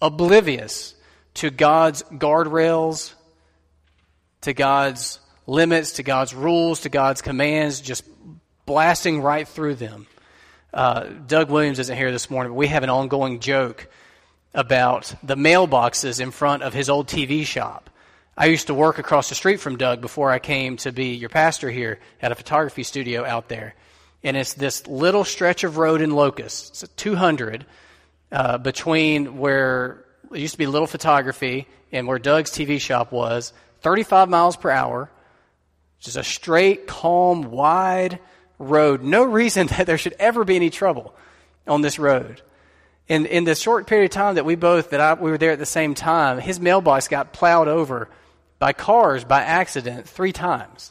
oblivious 0.05 0.95
to 1.35 1.51
God's 1.51 2.03
guardrails, 2.03 3.15
to 4.43 4.53
God's 4.53 5.19
limits, 5.47 5.93
to 5.95 6.03
God's 6.03 6.35
rules, 6.35 6.81
to 6.83 6.91
God's 6.91 7.23
commands, 7.23 7.81
just 7.81 8.05
blasting 8.67 9.23
right 9.23 9.49
through 9.49 9.77
them. 9.77 10.07
Uh, 10.73 11.05
Doug 11.27 11.51
Williams 11.51 11.79
isn't 11.79 11.97
here 11.97 12.13
this 12.13 12.29
morning, 12.29 12.53
but 12.53 12.57
we 12.57 12.67
have 12.67 12.83
an 12.83 12.91
ongoing 12.91 13.41
joke 13.41 13.89
about 14.53 15.15
the 15.23 15.37
mailboxes 15.37 16.21
in 16.21 16.31
front 16.31 16.63
of 16.63 16.75
his 16.75 16.91
old 16.91 17.09
TV 17.09 17.47
shop. 17.47 17.89
I 18.37 18.47
used 18.47 18.67
to 18.67 18.75
work 18.75 18.99
across 18.99 19.31
the 19.31 19.35
street 19.35 19.59
from 19.59 19.79
Doug 19.79 20.03
before 20.03 20.31
I 20.31 20.39
came 20.39 20.77
to 20.79 20.93
be 20.93 21.15
your 21.15 21.31
pastor 21.31 21.71
here 21.71 21.99
at 22.21 22.31
a 22.31 22.35
photography 22.35 22.83
studio 22.83 23.25
out 23.25 23.49
there. 23.49 23.75
And 24.23 24.37
it's 24.37 24.55
this 24.55 24.87
little 24.87 25.25
stretch 25.25 25.65
of 25.65 25.79
road 25.79 26.01
in 26.03 26.11
Locust. 26.11 26.71
It's 26.71 26.83
a 26.83 26.89
200 26.89 27.65
uh, 28.35 28.59
between 28.59 29.39
where 29.39 30.05
it 30.33 30.41
used 30.41 30.55
to 30.55 30.59
be 30.59 30.67
Little 30.67 30.89
Photography 30.89 31.69
and 31.93 32.09
where 32.09 32.19
Doug's 32.19 32.51
TV 32.51 32.81
shop 32.81 33.13
was, 33.13 33.53
35 33.83 34.29
miles 34.29 34.57
per 34.57 34.71
hour. 34.71 35.09
Just 36.01 36.17
a 36.17 36.25
straight, 36.25 36.89
calm, 36.89 37.53
wide 37.53 38.19
road. 38.59 39.05
No 39.05 39.23
reason 39.23 39.67
that 39.69 39.87
there 39.87 39.97
should 39.97 40.17
ever 40.19 40.45
be 40.45 40.57
any 40.57 40.69
trouble. 40.69 41.15
on 41.69 41.81
this 41.81 41.99
road. 41.99 42.43
In, 43.07 43.27
in 43.27 43.45
the 43.45 43.55
short 43.55 43.87
period 43.87 44.07
of 44.07 44.11
time 44.11 44.35
that 44.35 44.45
we 44.45 44.57
both, 44.57 44.91
that 44.91 45.01
I, 45.01 45.15
we 45.15 45.31
were 45.31 45.39
there 45.39 45.53
at 45.53 45.59
the 45.61 45.67
same 45.67 45.95
time, 45.95 46.41
his 46.41 46.59
mailbox 46.59 47.07
got 47.07 47.33
plowed 47.33 47.69
over 47.69 48.09
by 48.59 48.73
cars 48.73 49.23
by 49.25 49.43
accident 49.43 50.09
three 50.09 50.33
times. 50.33 50.91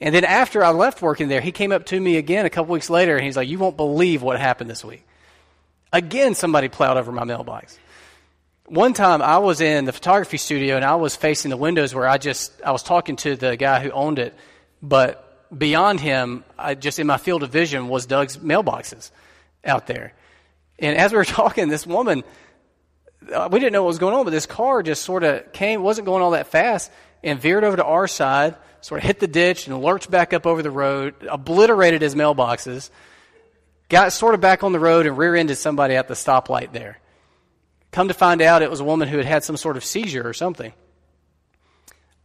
And 0.00 0.14
then 0.14 0.24
after 0.24 0.62
I 0.62 0.70
left 0.70 1.02
working 1.02 1.26
there, 1.26 1.40
he 1.40 1.50
came 1.50 1.72
up 1.72 1.86
to 1.86 1.98
me 1.98 2.18
again 2.18 2.46
a 2.46 2.50
couple 2.50 2.72
weeks 2.72 2.90
later 2.90 3.16
and 3.16 3.24
he's 3.24 3.36
like, 3.36 3.48
You 3.48 3.58
won't 3.58 3.76
believe 3.76 4.22
what 4.22 4.38
happened 4.38 4.70
this 4.70 4.84
week. 4.84 5.04
Again, 5.94 6.34
somebody 6.34 6.68
plowed 6.68 6.96
over 6.96 7.12
my 7.12 7.22
mailbox. 7.22 7.78
One 8.66 8.94
time 8.94 9.22
I 9.22 9.38
was 9.38 9.60
in 9.60 9.84
the 9.84 9.92
photography 9.92 10.38
studio 10.38 10.74
and 10.74 10.84
I 10.84 10.96
was 10.96 11.14
facing 11.14 11.50
the 11.50 11.56
windows 11.56 11.94
where 11.94 12.08
I 12.08 12.18
just, 12.18 12.52
I 12.62 12.72
was 12.72 12.82
talking 12.82 13.14
to 13.18 13.36
the 13.36 13.56
guy 13.56 13.78
who 13.78 13.92
owned 13.92 14.18
it, 14.18 14.34
but 14.82 15.56
beyond 15.56 16.00
him, 16.00 16.42
I 16.58 16.74
just 16.74 16.98
in 16.98 17.06
my 17.06 17.16
field 17.16 17.44
of 17.44 17.50
vision 17.50 17.86
was 17.86 18.06
Doug's 18.06 18.38
mailboxes 18.38 19.12
out 19.64 19.86
there. 19.86 20.14
And 20.80 20.98
as 20.98 21.12
we 21.12 21.18
were 21.18 21.24
talking, 21.42 21.68
this 21.68 21.86
woman, 21.86 22.24
uh, 23.32 23.48
we 23.52 23.60
didn't 23.60 23.72
know 23.72 23.84
what 23.84 23.88
was 23.88 24.00
going 24.00 24.16
on, 24.16 24.24
but 24.24 24.30
this 24.30 24.46
car 24.46 24.82
just 24.82 25.04
sort 25.04 25.22
of 25.22 25.52
came, 25.52 25.80
wasn't 25.80 26.06
going 26.06 26.24
all 26.24 26.32
that 26.32 26.48
fast, 26.48 26.90
and 27.22 27.38
veered 27.38 27.62
over 27.62 27.76
to 27.76 27.84
our 27.84 28.08
side, 28.08 28.56
sort 28.80 29.00
of 29.00 29.06
hit 29.06 29.20
the 29.20 29.28
ditch 29.28 29.68
and 29.68 29.80
lurched 29.80 30.10
back 30.10 30.32
up 30.32 30.44
over 30.44 30.60
the 30.60 30.72
road, 30.72 31.14
obliterated 31.30 32.02
his 32.02 32.16
mailboxes, 32.16 32.90
got 33.88 34.12
sort 34.12 34.34
of 34.34 34.40
back 34.40 34.62
on 34.62 34.72
the 34.72 34.80
road 34.80 35.06
and 35.06 35.16
rear 35.16 35.34
ended 35.34 35.58
somebody 35.58 35.94
at 35.94 36.08
the 36.08 36.14
stoplight 36.14 36.72
there. 36.72 36.98
Come 37.90 38.08
to 38.08 38.14
find 38.14 38.42
out, 38.42 38.62
it 38.62 38.70
was 38.70 38.80
a 38.80 38.84
woman 38.84 39.08
who 39.08 39.18
had 39.18 39.26
had 39.26 39.44
some 39.44 39.56
sort 39.56 39.76
of 39.76 39.84
seizure 39.84 40.26
or 40.26 40.32
something. 40.32 40.72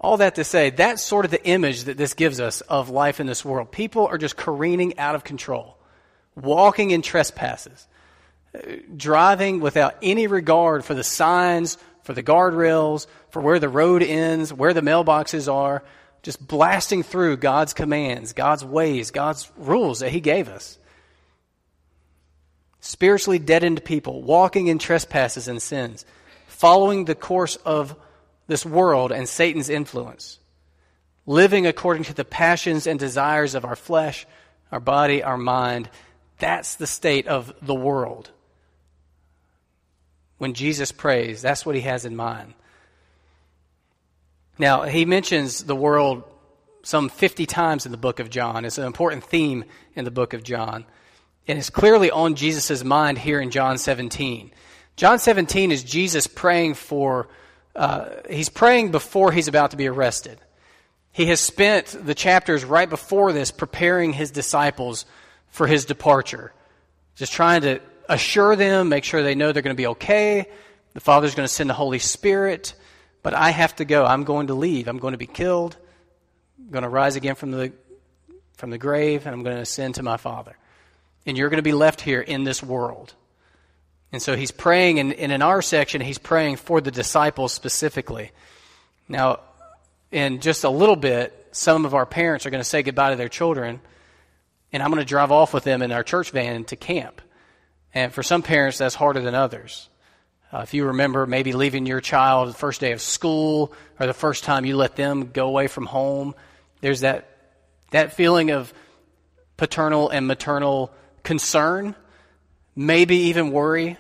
All 0.02 0.18
that 0.18 0.36
to 0.36 0.44
say, 0.44 0.70
that's 0.70 1.04
sort 1.04 1.26
of 1.26 1.32
the 1.32 1.46
image 1.46 1.84
that 1.84 1.98
this 1.98 2.14
gives 2.14 2.40
us 2.40 2.62
of 2.62 2.90
life 2.90 3.20
in 3.20 3.28
this 3.28 3.44
world. 3.44 3.72
People 3.72 4.08
are 4.08 4.18
just 4.18 4.38
careening 4.38 4.98
out 4.98 5.14
of 5.14 5.24
control, 5.24 5.78
walking 6.36 6.92
in 6.92 7.02
trespasses, 7.02 7.86
driving 8.96 9.60
without 9.60 9.96
any 10.02 10.26
regard 10.26 10.86
for 10.86 10.94
the 10.94 11.04
signs, 11.04 11.78
for 12.02 12.14
the 12.14 12.24
guardrails, 12.24 13.06
for 13.30 13.42
where 13.42 13.60
the 13.60 13.70
road 13.70 14.02
ends, 14.02 14.52
where 14.52 14.74
the 14.74 14.82
mailboxes 14.82 15.54
are, 15.54 15.84
just 16.24 16.46
blasting 16.48 17.04
through 17.04 17.38
God's 17.38 17.74
commands, 17.74 18.34
God's 18.34 18.66
ways, 18.66 19.12
God's 19.12 19.52
rules 19.58 20.00
that 20.00 20.12
He 20.12 20.20
gave 20.20 20.50
us. 20.50 20.79
Spiritually 22.82 23.40
deadened 23.40 23.84
people, 23.84 24.22
walking 24.22 24.68
in 24.68 24.80
trespasses 24.80 25.48
and 25.48 25.62
sins, 25.62 26.06
following 26.48 27.06
the 27.06 27.16
course 27.16 27.56
of 27.58 27.96
this 28.48 28.66
world 28.66 29.12
and 29.12 29.28
Satan's 29.28 29.70
influence, 29.70 30.40
living 31.26 31.68
according 31.68 32.04
to 32.04 32.14
the 32.14 32.26
passions 32.26 32.88
and 32.88 33.00
desires 33.00 33.54
of 33.54 33.66
our 33.66 33.76
flesh, 33.76 34.26
our 34.72 34.80
body, 34.80 35.24
our 35.24 35.38
mind. 35.38 35.90
That's 36.40 36.76
the 36.76 36.88
state 36.88 37.28
of 37.28 37.54
the 37.62 37.76
world. 37.76 38.32
When 40.38 40.54
Jesus 40.54 40.92
prays, 40.92 41.42
that's 41.42 41.66
what 41.66 41.76
he 41.76 41.82
has 41.82 42.06
in 42.06 42.16
mind. 42.16 42.54
Now, 44.58 44.84
he 44.84 45.06
mentions 45.06 45.64
the 45.64 45.76
world 45.76 46.24
some 46.82 47.10
50 47.10 47.46
times 47.46 47.86
in 47.86 47.92
the 47.92 47.98
book 47.98 48.20
of 48.20 48.30
John. 48.30 48.66
It's 48.66 48.78
an 48.78 48.86
important 48.86 49.24
theme 49.24 49.66
in 49.96 50.06
the 50.06 50.12
book 50.12 50.34
of 50.34 50.44
John. 50.44 50.86
And 51.50 51.58
it's 51.58 51.72
clearly 51.72 52.12
on 52.12 52.36
Jesus' 52.36 52.84
mind 52.84 53.18
here 53.18 53.42
in 53.42 53.50
John 53.50 53.80
17. 53.80 54.52
John 54.96 55.18
17 55.18 55.72
is 55.72 55.84
Jesus 55.84 56.28
praying 56.28 56.76
for 56.76 57.28
uh, 57.76 58.10
he's 58.30 58.50
praying 58.50 58.92
before 58.92 59.32
he's 59.32 59.48
about 59.48 59.72
to 59.72 59.78
be 59.78 59.88
arrested. 59.88 60.40
He 61.12 61.26
has 61.26 61.40
spent 61.40 61.88
the 62.06 62.14
chapters 62.14 62.64
right 62.64 62.88
before 62.88 63.34
this 63.34 63.50
preparing 63.50 64.14
his 64.14 64.30
disciples 64.30 65.08
for 65.48 65.66
his 65.66 65.86
departure, 65.86 66.54
just 67.16 67.34
trying 67.34 67.62
to 67.62 67.80
assure 68.08 68.56
them, 68.56 68.90
make 68.90 69.04
sure 69.04 69.24
they 69.24 69.34
know 69.34 69.52
they're 69.52 69.64
going 69.64 69.76
to 69.76 69.82
be 69.82 69.88
okay. 69.88 70.46
The 70.94 71.00
Father's 71.00 71.34
going 71.34 71.48
to 71.48 71.54
send 71.54 71.68
the 71.68 71.74
Holy 71.74 71.98
Spirit, 71.98 72.76
but 73.24 73.34
I 73.34 73.50
have 73.50 73.76
to 73.78 73.86
go. 73.86 74.06
I'm 74.06 74.24
going 74.24 74.48
to 74.48 74.54
leave. 74.54 74.88
I'm 74.88 75.00
going 75.00 75.14
to 75.14 75.18
be 75.18 75.26
killed. 75.26 75.78
I'm 76.60 76.70
going 76.70 76.84
to 76.84 76.90
rise 76.90 77.16
again 77.16 77.34
from 77.34 77.50
the 77.50 77.74
from 78.58 78.70
the 78.70 78.78
grave, 78.78 79.26
and 79.26 79.34
I'm 79.34 79.42
going 79.42 79.56
to 79.56 79.64
ascend 79.64 79.96
to 79.96 80.04
my 80.04 80.18
Father. 80.18 80.56
And 81.30 81.38
you're 81.38 81.50
going 81.50 81.60
to 81.60 81.62
be 81.62 81.74
left 81.74 82.02
here 82.02 82.22
in 82.22 82.44
this 82.44 82.64
world. 82.64 83.14
And 84.12 84.20
so 84.20 84.36
he's 84.36 84.50
praying, 84.50 84.98
and, 84.98 85.14
and 85.14 85.32
in 85.32 85.44
our 85.44 85.62
section, 85.62 86.02
he's 86.02 86.18
praying 86.18 86.56
for 86.56 86.82
the 86.82 86.90
disciples 86.90 87.54
specifically. 87.54 88.32
Now, 89.08 89.42
in 90.12 90.42
just 90.42 90.64
a 90.64 90.72
little 90.72 90.96
bit, 90.96 91.50
some 91.52 91.86
of 91.86 91.94
our 91.94 92.08
parents 92.08 92.48
are 92.48 92.50
going 92.50 92.64
to 92.64 92.68
say 92.68 92.82
goodbye 92.82 93.12
to 93.12 93.16
their 93.16 93.30
children, 93.30 93.80
and 94.74 94.82
I'm 94.82 94.90
going 94.90 95.04
to 95.04 95.06
drive 95.06 95.32
off 95.32 95.54
with 95.54 95.64
them 95.64 95.84
in 95.84 95.92
our 95.92 96.02
church 96.02 96.32
van 96.32 96.64
to 96.66 96.76
camp. 96.76 97.22
And 97.94 98.12
for 98.12 98.24
some 98.24 98.42
parents, 98.42 98.80
that's 98.80 98.96
harder 98.96 99.22
than 99.22 99.36
others. 99.36 99.88
Uh, 100.52 100.62
if 100.64 100.74
you 100.74 100.86
remember 100.88 101.28
maybe 101.28 101.54
leaving 101.54 101.86
your 101.86 102.02
child 102.02 102.50
the 102.50 102.54
first 102.54 102.82
day 102.82 102.92
of 102.92 103.02
school 103.02 103.72
or 104.00 104.08
the 104.08 104.16
first 104.16 104.46
time 104.46 104.66
you 104.66 104.76
let 104.76 104.96
them 104.96 105.30
go 105.32 105.46
away 105.46 105.68
from 105.68 105.86
home, 105.86 106.34
there's 106.82 107.02
that, 107.02 107.30
that 107.92 108.14
feeling 108.14 108.50
of 108.50 108.74
paternal 109.58 110.10
and 110.10 110.26
maternal 110.26 110.92
concern 111.30 111.94
maybe 112.76 113.16
even 113.30 113.52
worry, 113.52 113.98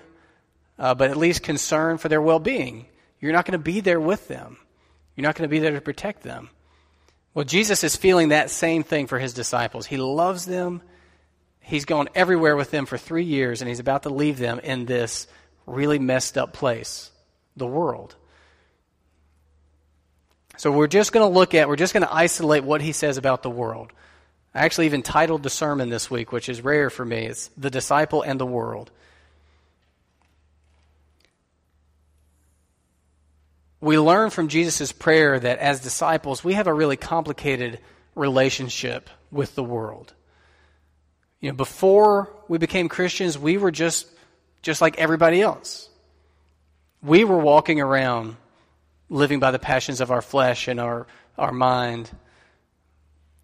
uh, 0.79 0.95
but 0.95 1.11
at 1.11 1.15
least 1.15 1.43
concern 1.43 1.99
for 1.99 2.09
their 2.09 2.23
well 2.23 2.39
being. 2.39 2.87
You're 3.19 3.33
not 3.33 3.45
going 3.45 3.51
to 3.51 3.63
be 3.63 3.81
there 3.81 3.99
with 3.99 4.27
them, 4.27 4.57
you're 5.15 5.27
not 5.27 5.35
going 5.35 5.47
to 5.47 5.51
be 5.55 5.59
there 5.59 5.73
to 5.73 5.81
protect 5.81 6.23
them. 6.23 6.49
Well, 7.35 7.45
Jesus 7.45 7.83
is 7.83 7.95
feeling 7.95 8.29
that 8.29 8.49
same 8.49 8.81
thing 8.81 9.05
for 9.05 9.19
his 9.19 9.33
disciples. 9.35 9.85
He 9.85 9.97
loves 9.97 10.47
them. 10.47 10.81
He's 11.59 11.85
gone 11.85 12.09
everywhere 12.15 12.55
with 12.55 12.71
them 12.71 12.87
for 12.87 12.97
three 12.97 13.25
years, 13.25 13.61
and 13.61 13.69
he's 13.69 13.79
about 13.79 14.03
to 14.03 14.09
leave 14.09 14.39
them 14.39 14.57
in 14.57 14.87
this 14.87 15.27
really 15.67 15.99
messed 15.99 16.35
up 16.35 16.51
place, 16.51 17.11
the 17.55 17.67
world. 17.67 18.15
So 20.57 20.71
we're 20.71 20.87
just 20.87 21.11
going 21.11 21.31
to 21.31 21.31
look 21.31 21.53
at, 21.53 21.67
we're 21.67 21.75
just 21.75 21.93
going 21.93 22.07
to 22.07 22.11
isolate 22.11 22.63
what 22.63 22.81
he 22.81 22.91
says 22.91 23.17
about 23.17 23.43
the 23.43 23.51
world. 23.51 23.93
I 24.53 24.65
actually 24.65 24.87
even 24.87 25.03
titled 25.03 25.43
the 25.43 25.49
sermon 25.49 25.89
this 25.89 26.09
week, 26.09 26.31
which 26.31 26.49
is 26.49 26.61
rare 26.61 26.89
for 26.89 27.05
me. 27.05 27.25
It's 27.25 27.49
The 27.57 27.69
Disciple 27.69 28.21
and 28.21 28.39
the 28.39 28.45
World. 28.45 28.91
We 33.81 33.97
learn 33.97 34.29
from 34.29 34.49
Jesus' 34.49 34.91
prayer 34.91 35.39
that 35.39 35.59
as 35.59 35.79
disciples, 35.79 36.43
we 36.43 36.53
have 36.53 36.67
a 36.67 36.73
really 36.73 36.97
complicated 36.97 37.79
relationship 38.15 39.09
with 39.31 39.55
the 39.55 39.63
world. 39.63 40.13
You 41.39 41.51
know, 41.51 41.55
before 41.55 42.33
we 42.49 42.57
became 42.57 42.89
Christians, 42.89 43.37
we 43.37 43.57
were 43.57 43.71
just 43.71 44.07
just 44.61 44.81
like 44.81 44.97
everybody 44.97 45.41
else. 45.41 45.89
We 47.01 47.23
were 47.23 47.37
walking 47.37 47.79
around 47.79 48.35
living 49.09 49.39
by 49.39 49.51
the 49.51 49.59
passions 49.59 50.01
of 50.01 50.11
our 50.11 50.21
flesh 50.21 50.67
and 50.67 50.79
our, 50.79 51.07
our 51.37 51.51
mind 51.51 52.09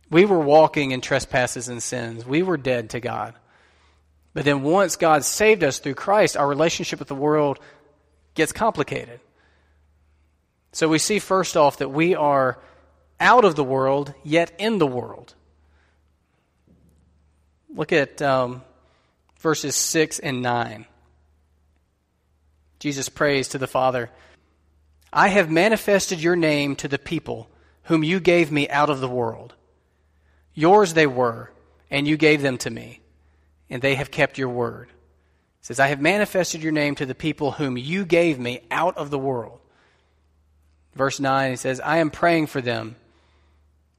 we 0.09 0.25
were 0.25 0.39
walking 0.39 0.91
in 0.91 1.01
trespasses 1.01 1.67
and 1.67 1.81
sins. 1.81 2.25
We 2.25 2.43
were 2.43 2.57
dead 2.57 2.91
to 2.91 2.99
God. 2.99 3.33
But 4.33 4.45
then 4.45 4.63
once 4.63 4.97
God 4.97 5.23
saved 5.23 5.63
us 5.63 5.79
through 5.79 5.95
Christ, 5.95 6.37
our 6.37 6.47
relationship 6.47 6.99
with 6.99 7.07
the 7.07 7.15
world 7.15 7.59
gets 8.33 8.51
complicated. 8.51 9.19
So 10.73 10.89
we 10.89 10.99
see 10.99 11.19
first 11.19 11.55
off 11.55 11.77
that 11.77 11.89
we 11.89 12.15
are 12.15 12.59
out 13.19 13.45
of 13.45 13.55
the 13.55 13.63
world, 13.63 14.13
yet 14.23 14.51
in 14.59 14.77
the 14.77 14.87
world. 14.87 15.33
Look 17.73 17.93
at 17.93 18.21
um, 18.21 18.61
verses 19.39 19.75
6 19.75 20.19
and 20.19 20.41
9. 20.41 20.85
Jesus 22.79 23.09
prays 23.09 23.47
to 23.49 23.57
the 23.57 23.67
Father 23.67 24.11
I 25.13 25.29
have 25.29 25.49
manifested 25.49 26.21
your 26.21 26.35
name 26.35 26.75
to 26.75 26.89
the 26.89 26.99
people 26.99 27.49
whom 27.83 28.03
you 28.03 28.19
gave 28.19 28.51
me 28.51 28.67
out 28.67 28.89
of 28.89 28.99
the 28.99 29.07
world. 29.07 29.55
Yours 30.55 30.93
they 30.93 31.05
were, 31.05 31.51
and 31.91 32.07
you 32.07 32.17
gave 32.17 32.41
them 32.41 32.57
to 32.59 32.69
me, 32.69 33.01
and 33.69 33.81
they 33.81 33.95
have 33.95 34.09
kept 34.09 34.37
your 34.37 34.49
word. 34.49 34.87
It 34.89 35.65
says, 35.67 35.79
I 35.79 35.87
have 35.87 36.01
manifested 36.01 36.63
your 36.63 36.71
name 36.71 36.95
to 36.95 37.05
the 37.05 37.13
people 37.13 37.51
whom 37.51 37.77
you 37.77 38.05
gave 38.05 38.39
me 38.39 38.61
out 38.71 38.97
of 38.97 39.09
the 39.11 39.19
world. 39.19 39.59
Verse 40.95 41.19
9, 41.19 41.51
he 41.51 41.55
says, 41.57 41.81
I 41.81 41.97
am 41.97 42.09
praying 42.09 42.47
for 42.47 42.61
them. 42.61 42.95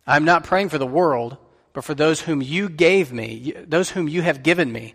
I 0.07 0.17
am 0.17 0.25
not 0.25 0.45
praying 0.45 0.71
for 0.71 0.79
the 0.79 0.87
world, 0.87 1.37
but 1.75 1.85
for 1.85 1.95
those 1.95 2.23
whom 2.23 2.41
you 2.41 2.71
gave 2.71 3.13
me, 3.13 3.53
those 3.67 3.91
whom 3.91 4.09
you 4.09 4.23
have 4.23 4.43
given 4.43 4.73
me, 4.73 4.95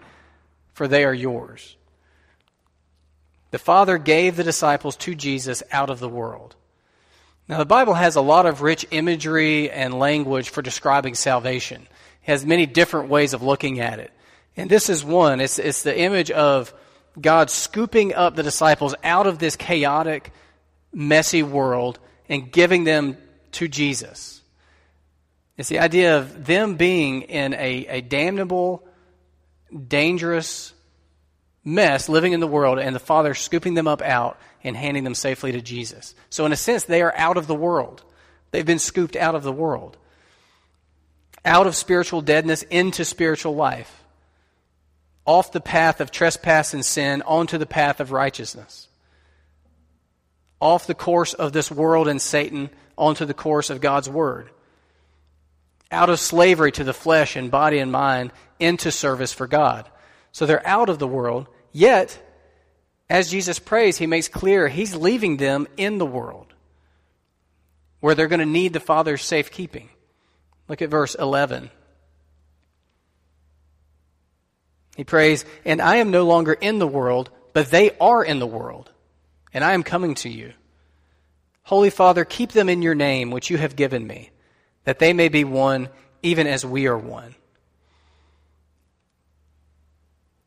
for 0.74 0.88
they 0.88 1.04
are 1.04 1.14
yours. 1.14 1.76
The 3.52 3.60
Father 3.60 3.98
gave 3.98 4.36
the 4.36 4.44
disciples 4.44 4.96
to 4.98 5.14
Jesus 5.14 5.62
out 5.72 5.90
of 5.90 6.00
the 6.00 6.10
world. 6.10 6.56
Now, 7.52 7.58
the 7.58 7.66
Bible 7.66 7.96
has 7.96 8.16
a 8.16 8.22
lot 8.22 8.46
of 8.46 8.62
rich 8.62 8.86
imagery 8.92 9.70
and 9.70 10.00
language 10.00 10.52
for 10.52 10.62
describing 10.62 11.16
salvation. 11.16 11.82
It 11.82 11.88
has 12.32 12.46
many 12.46 12.66
different 12.66 13.10
ways 13.10 13.34
of 13.34 13.44
looking 13.44 13.82
at 13.82 14.00
it. 14.00 14.10
And 14.56 14.70
this 14.70 14.88
is 14.88 15.04
one. 15.04 15.42
It's, 15.42 15.60
it's 15.60 15.84
the 15.84 16.00
image 16.00 16.32
of 16.32 16.74
God 17.20 17.50
scooping 17.50 18.14
up 18.14 18.38
the 18.38 18.44
disciples 18.44 18.96
out 19.04 19.28
of 19.28 19.38
this 19.38 19.58
chaotic, 19.58 20.32
messy 20.94 21.44
world 21.44 22.00
and 22.30 22.50
giving 22.50 22.86
them 22.86 23.18
to 23.52 23.68
Jesus. 23.68 24.42
It's 25.58 25.68
the 25.68 25.80
idea 25.80 26.20
of 26.20 26.46
them 26.46 26.76
being 26.76 27.24
in 27.24 27.54
a, 27.54 27.86
a 27.88 28.00
damnable, 28.00 28.88
dangerous, 29.90 30.74
mess 31.64 32.10
living 32.10 32.34
in 32.34 32.40
the 32.40 32.48
world, 32.48 32.80
and 32.80 32.96
the 32.96 33.00
Father 33.00 33.34
scooping 33.34 33.74
them 33.74 33.88
up 33.88 34.02
out 34.02 34.40
and 34.64 34.76
handing 34.76 35.04
them 35.04 35.16
safely 35.16 35.52
to 35.52 35.62
Jesus. 35.62 36.16
So, 36.30 36.46
in 36.46 36.52
a 36.52 36.58
sense, 36.58 36.84
they 36.84 37.02
are 37.02 37.14
out 37.16 37.38
of 37.38 37.48
the 37.48 37.56
world. 37.56 38.04
They've 38.52 38.66
been 38.66 38.80
scooped 38.80 39.16
out 39.16 39.36
of 39.36 39.44
the 39.44 39.52
world, 39.52 39.98
out 41.46 41.68
of 41.68 41.76
spiritual 41.76 42.22
deadness 42.22 42.64
into 42.64 43.06
spiritual 43.06 43.56
life, 43.56 44.04
off 45.26 45.52
the 45.52 45.62
path 45.62 46.02
of 46.02 46.12
trespass 46.12 46.74
and 46.74 46.86
sin 46.86 47.22
onto 47.24 47.58
the 47.58 47.66
path 47.66 48.00
of 48.00 48.12
righteousness, 48.12 48.88
off 50.60 50.88
the 50.88 50.96
course 50.96 51.34
of 51.34 51.54
this 51.54 51.72
world 51.72 52.08
and 52.08 52.22
Satan 52.22 52.70
onto 52.98 53.26
the 53.26 53.34
course 53.34 53.70
of 53.70 53.82
God's 53.82 54.10
Word, 54.10 54.50
out 55.92 56.10
of 56.10 56.20
slavery 56.20 56.72
to 56.74 56.84
the 56.84 56.94
flesh 56.94 57.36
and 57.36 57.50
body 57.50 57.80
and 57.80 57.92
mind 57.92 58.32
into 58.60 58.92
service 58.92 59.34
for 59.34 59.48
God. 59.48 59.90
So 60.32 60.46
they're 60.46 60.66
out 60.66 60.90
of 60.90 61.00
the 61.00 61.08
world, 61.08 61.48
yet, 61.72 62.18
as 63.10 63.30
Jesus 63.30 63.60
prays, 63.60 63.98
he 63.98 64.08
makes 64.08 64.28
clear 64.28 64.68
he's 64.68 64.96
leaving 64.96 65.38
them 65.38 65.68
in 65.78 65.98
the 65.98 66.06
world 66.06 66.52
where 68.02 68.16
they're 68.16 68.28
going 68.28 68.40
to 68.40 68.46
need 68.46 68.74
the 68.74 68.80
Father's 68.80 69.24
safekeeping. 69.24 69.90
Look 70.68 70.82
at 70.82 70.90
verse 70.90 71.16
11. 71.16 71.70
He 74.98 75.04
prays, 75.06 75.46
And 75.64 75.82
I 75.82 75.98
am 75.98 76.12
no 76.12 76.26
longer 76.26 76.54
in 76.54 76.80
the 76.80 76.88
world, 76.88 77.30
but 77.54 77.72
they 77.72 77.92
are 78.00 78.24
in 78.24 78.40
the 78.40 78.48
world, 78.48 78.92
and 79.54 79.64
I 79.64 79.74
am 79.74 79.84
coming 79.84 80.16
to 80.16 80.30
you. 80.30 80.54
Holy 81.64 81.90
Father, 81.90 82.26
keep 82.26 82.52
them 82.52 82.68
in 82.68 82.82
your 82.82 82.96
name, 82.96 83.32
which 83.32 83.50
you 83.50 83.58
have 83.58 83.76
given 83.76 84.06
me, 84.06 84.32
that 84.84 85.00
they 85.00 85.14
may 85.14 85.30
be 85.30 85.44
one, 85.44 85.90
even 86.24 86.48
as 86.48 86.66
we 86.66 86.88
are 86.88 86.98
one. 86.98 87.36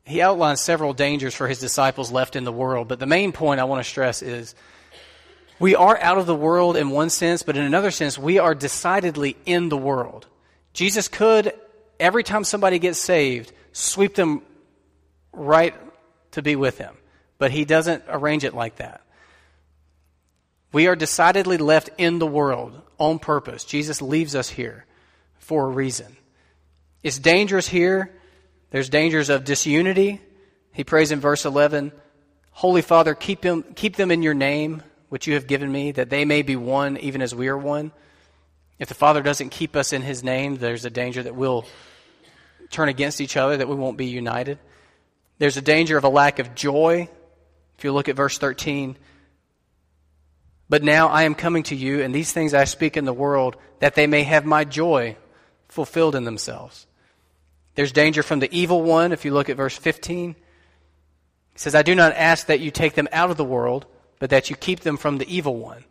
He 0.05 0.21
outlines 0.21 0.61
several 0.61 0.93
dangers 0.93 1.35
for 1.35 1.49
his 1.49 1.59
disciples 1.59 2.13
left 2.13 2.37
in 2.37 2.45
the 2.45 2.53
world, 2.53 2.89
but 2.89 3.01
the 3.01 3.07
main 3.07 3.33
point 3.33 3.61
I 3.61 3.65
want 3.65 3.83
to 3.83 3.89
stress 3.89 4.23
is 4.23 4.55
we 5.59 5.75
are 5.75 5.99
out 5.99 6.19
of 6.19 6.27
the 6.27 6.35
world 6.35 6.77
in 6.77 6.91
one 6.91 7.11
sense, 7.11 7.43
but 7.43 7.57
in 7.57 7.65
another 7.65 7.91
sense, 7.91 8.19
we 8.19 8.39
are 8.39 8.55
decidedly 8.55 9.37
in 9.47 9.69
the 9.69 9.77
world. 9.77 10.27
Jesus 10.73 11.09
could, 11.09 11.55
every 11.99 12.23
time 12.23 12.45
somebody 12.45 12.79
gets 12.79 12.99
saved, 12.99 13.53
sweep 13.73 14.15
them 14.15 14.43
right 15.33 15.75
to 16.33 16.43
be 16.43 16.57
with 16.57 16.77
him, 16.77 16.95
but 17.39 17.51
he 17.51 17.65
doesn't 17.65 18.05
arrange 18.09 18.45
it 18.45 18.55
like 18.55 18.77
that. 18.77 19.01
We 20.73 20.89
are 20.89 20.97
decidedly 20.97 21.57
left 21.57 21.91
in 21.97 22.19
the 22.19 22.27
world 22.27 22.83
on 22.99 23.21
purpose. 23.21 23.65
Jesus 23.65 24.03
leaves 24.03 24.35
us 24.35 24.51
here 24.51 24.85
for 25.39 25.67
a 25.67 25.69
reason. 25.69 26.17
It's 27.03 27.19
dangerous 27.19 27.69
here 27.69 28.13
there's 28.75 28.89
dangers 28.89 29.31
of 29.31 29.45
disunity. 29.45 30.21
He 30.73 30.83
prays 30.83 31.13
in 31.13 31.21
verse 31.21 31.45
11, 31.45 31.93
Holy 32.51 32.83
Father, 32.83 33.15
keep 33.15 33.41
them, 33.41 33.63
keep 33.77 33.95
them 33.95 34.11
in 34.11 34.25
your 34.25 34.35
name, 34.35 34.83
which 35.11 35.29
you 35.29 35.35
have 35.35 35.47
given 35.47 35.71
me, 35.71 35.93
that 35.93 36.11
they 36.11 36.25
may 36.25 36.43
be 36.43 36.57
one, 36.57 36.97
even 36.97 37.23
as 37.23 37.33
we 37.33 37.47
are 37.47 37.57
one. 37.57 37.93
If 38.81 38.89
the 38.89 38.95
Father 38.97 39.23
doesn't 39.23 39.51
keep 39.51 39.77
us 39.77 39.93
in 39.93 40.03
his 40.03 40.25
name, 40.25 40.57
there's 40.57 40.85
a 40.85 40.91
danger 40.91 41.23
that 41.23 41.37
we'll 41.37 41.65
turn 42.71 42.89
against 42.89 43.21
each 43.21 43.37
other, 43.37 43.57
that 43.59 43.69
we 43.69 43.77
won't 43.77 43.97
be 43.97 44.07
united. 44.07 44.59
There's 45.39 45.57
a 45.57 45.63
danger 45.63 45.97
of 45.97 46.03
a 46.03 46.09
lack 46.09 46.41
of 46.41 46.57
joy. 46.57 47.09
If 47.79 47.85
you 47.85 47.93
look 47.93 48.09
at 48.09 48.17
verse 48.17 48.39
13, 48.39 48.97
but 50.69 50.83
now 50.83 51.11
I 51.11 51.23
am 51.23 51.37
coming 51.37 51.63
to 51.65 51.77
you, 51.77 52.03
and 52.03 52.13
these 52.13 52.33
things 52.33 52.55
I 52.55 52.65
speak 52.65 52.97
in 52.97 53.05
the 53.05 53.13
world, 53.13 53.55
that 53.79 53.95
they 53.95 54.09
may 54.09 54.25
have 54.25 54.45
my 54.45 54.65
joy 54.65 55.17
fulfilled 55.69 56.17
in 56.17 56.25
themselves. 56.25 56.89
There's 57.75 57.93
danger 57.93 58.23
from 58.23 58.39
the 58.39 58.53
evil 58.55 58.83
one, 58.83 59.13
if 59.13 59.25
you 59.25 59.33
look 59.33 59.49
at 59.49 59.57
verse 59.57 59.77
15. 59.77 60.35
He 60.35 61.59
says, 61.59 61.75
I 61.75 61.83
do 61.83 61.95
not 61.95 62.13
ask 62.15 62.47
that 62.47 62.61
you 62.61 62.71
take 62.71 62.95
them 62.95 63.09
out 63.13 63.31
of 63.31 63.37
the 63.37 63.45
world, 63.45 63.87
but 64.19 64.31
that 64.31 64.51
you 64.51 64.57
keep 64.57 64.81
them 64.81 64.97
from 64.97 65.19
the 65.19 65.35
evil 65.35 65.57
one. 65.57 65.85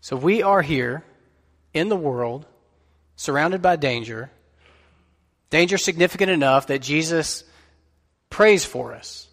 So 0.00 0.16
we 0.16 0.42
are 0.42 0.62
here 0.62 1.04
in 1.72 1.88
the 1.88 1.96
world, 1.96 2.44
surrounded 3.14 3.62
by 3.62 3.76
danger, 3.76 4.30
danger 5.50 5.78
significant 5.78 6.30
enough 6.30 6.66
that 6.66 6.82
Jesus 6.82 7.44
prays 8.30 8.64
for 8.64 8.94
us, 8.94 9.28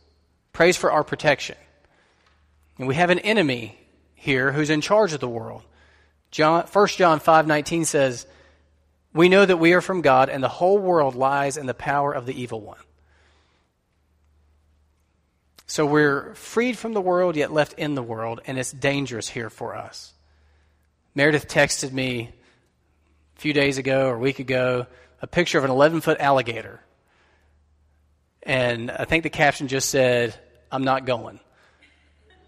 prays 0.53 0.77
for 0.77 0.91
our 0.91 1.03
protection. 1.03 1.55
And 2.77 2.87
we 2.87 2.95
have 2.95 3.09
an 3.09 3.19
enemy 3.19 3.77
here 4.13 4.51
who's 4.51 4.69
in 4.69 4.81
charge 4.81 5.13
of 5.13 5.19
the 5.19 5.27
world. 5.27 5.63
John, 6.31 6.65
1 6.71 6.87
John 6.97 7.19
5:19 7.19 7.85
says, 7.85 8.27
we 9.13 9.29
know 9.29 9.45
that 9.45 9.57
we 9.57 9.73
are 9.73 9.81
from 9.81 10.01
God, 10.01 10.29
and 10.29 10.43
the 10.43 10.49
whole 10.49 10.77
world 10.77 11.15
lies 11.15 11.57
in 11.57 11.65
the 11.65 11.73
power 11.73 12.13
of 12.13 12.25
the 12.25 12.39
evil 12.39 12.61
one. 12.61 12.79
So 15.65 15.85
we're 15.85 16.33
freed 16.35 16.77
from 16.77 16.93
the 16.93 17.01
world, 17.01 17.35
yet 17.35 17.53
left 17.53 17.73
in 17.73 17.95
the 17.95 18.03
world, 18.03 18.41
and 18.45 18.57
it's 18.57 18.71
dangerous 18.71 19.29
here 19.29 19.49
for 19.49 19.75
us. 19.75 20.13
Meredith 21.15 21.47
texted 21.47 21.91
me 21.91 22.31
a 23.37 23.39
few 23.39 23.53
days 23.53 23.77
ago 23.77 24.07
or 24.07 24.15
a 24.15 24.19
week 24.19 24.39
ago 24.39 24.85
a 25.21 25.27
picture 25.27 25.57
of 25.57 25.63
an 25.63 25.71
11 25.71 26.01
foot 26.01 26.19
alligator. 26.19 26.79
And 28.43 28.89
I 28.89 29.05
think 29.05 29.23
the 29.23 29.29
caption 29.29 29.67
just 29.67 29.89
said, 29.89 30.33
I'm 30.71 30.83
not 30.83 31.05
going. 31.05 31.39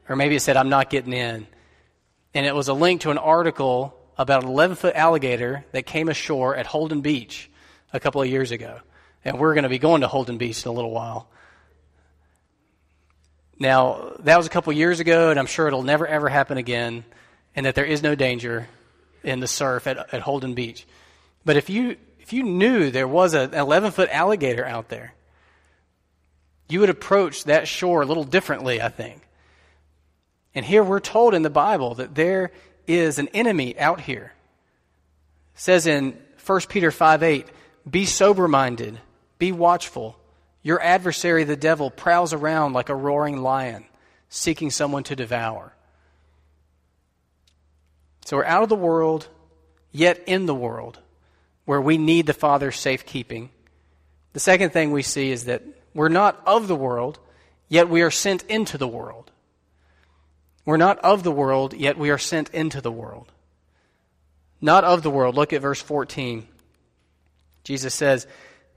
Or 0.07 0.15
maybe 0.15 0.35
it 0.35 0.41
said, 0.41 0.57
I'm 0.57 0.69
not 0.69 0.89
getting 0.89 1.13
in. 1.13 1.47
And 2.33 2.45
it 2.45 2.55
was 2.55 2.69
a 2.69 2.73
link 2.73 3.01
to 3.01 3.11
an 3.11 3.17
article 3.17 3.97
about 4.17 4.43
an 4.43 4.49
11 4.49 4.75
foot 4.75 4.95
alligator 4.95 5.65
that 5.71 5.85
came 5.85 6.09
ashore 6.09 6.55
at 6.55 6.65
Holden 6.65 7.01
Beach 7.01 7.49
a 7.93 7.99
couple 7.99 8.21
of 8.21 8.27
years 8.27 8.51
ago. 8.51 8.79
And 9.23 9.39
we're 9.39 9.53
going 9.53 9.63
to 9.63 9.69
be 9.69 9.79
going 9.79 10.01
to 10.01 10.07
Holden 10.07 10.37
Beach 10.37 10.65
in 10.65 10.69
a 10.69 10.73
little 10.73 10.91
while. 10.91 11.29
Now, 13.59 14.13
that 14.19 14.37
was 14.37 14.47
a 14.47 14.49
couple 14.49 14.71
of 14.71 14.77
years 14.77 14.99
ago, 14.99 15.29
and 15.29 15.39
I'm 15.39 15.45
sure 15.45 15.67
it'll 15.67 15.83
never 15.83 16.07
ever 16.07 16.29
happen 16.29 16.57
again, 16.57 17.03
and 17.55 17.65
that 17.67 17.75
there 17.75 17.85
is 17.85 18.01
no 18.01 18.15
danger 18.15 18.67
in 19.23 19.39
the 19.39 19.47
surf 19.47 19.85
at, 19.85 20.13
at 20.13 20.21
Holden 20.21 20.55
Beach. 20.55 20.87
But 21.45 21.57
if 21.57 21.69
you, 21.69 21.97
if 22.19 22.33
you 22.33 22.41
knew 22.41 22.89
there 22.89 23.07
was 23.07 23.35
an 23.35 23.53
11 23.53 23.91
foot 23.91 24.09
alligator 24.11 24.65
out 24.65 24.89
there, 24.89 25.13
you 26.69 26.79
would 26.79 26.89
approach 26.89 27.43
that 27.43 27.67
shore 27.67 28.01
a 28.01 28.05
little 28.05 28.23
differently, 28.23 28.81
I 28.81 28.89
think. 28.89 29.21
And 30.55 30.65
here 30.65 30.83
we're 30.83 30.99
told 30.99 31.33
in 31.33 31.43
the 31.43 31.49
Bible 31.49 31.95
that 31.95 32.15
there 32.15 32.51
is 32.87 33.19
an 33.19 33.27
enemy 33.29 33.77
out 33.79 34.01
here. 34.01 34.33
It 35.55 35.59
says 35.59 35.87
in 35.87 36.17
1 36.45 36.61
Peter 36.69 36.91
5 36.91 37.23
8, 37.23 37.47
be 37.89 38.05
sober 38.05 38.47
minded, 38.47 38.99
be 39.37 39.51
watchful. 39.51 40.17
Your 40.63 40.81
adversary, 40.81 41.43
the 41.43 41.55
devil, 41.55 41.89
prowls 41.89 42.33
around 42.33 42.73
like 42.73 42.89
a 42.89 42.95
roaring 42.95 43.41
lion, 43.41 43.85
seeking 44.29 44.69
someone 44.69 45.03
to 45.05 45.15
devour. 45.15 45.73
So 48.25 48.37
we're 48.37 48.45
out 48.45 48.61
of 48.61 48.69
the 48.69 48.75
world, 48.75 49.27
yet 49.91 50.21
in 50.27 50.45
the 50.45 50.53
world, 50.53 50.99
where 51.65 51.81
we 51.81 51.97
need 51.97 52.27
the 52.27 52.33
Father's 52.33 52.75
safekeeping. 52.75 53.49
The 54.33 54.39
second 54.39 54.71
thing 54.71 54.91
we 54.91 55.01
see 55.01 55.31
is 55.31 55.45
that 55.45 55.63
we're 55.95 56.09
not 56.09 56.39
of 56.45 56.67
the 56.67 56.75
world, 56.75 57.17
yet 57.67 57.89
we 57.89 58.03
are 58.03 58.11
sent 58.11 58.43
into 58.43 58.77
the 58.77 58.87
world. 58.87 59.30
We're 60.65 60.77
not 60.77 60.99
of 60.99 61.23
the 61.23 61.31
world, 61.31 61.73
yet 61.73 61.97
we 61.97 62.09
are 62.09 62.17
sent 62.17 62.49
into 62.49 62.81
the 62.81 62.91
world. 62.91 63.31
Not 64.59 64.83
of 64.83 65.01
the 65.01 65.09
world. 65.09 65.35
Look 65.35 65.53
at 65.53 65.61
verse 65.61 65.81
14. 65.81 66.47
Jesus 67.63 67.93
says, 67.93 68.27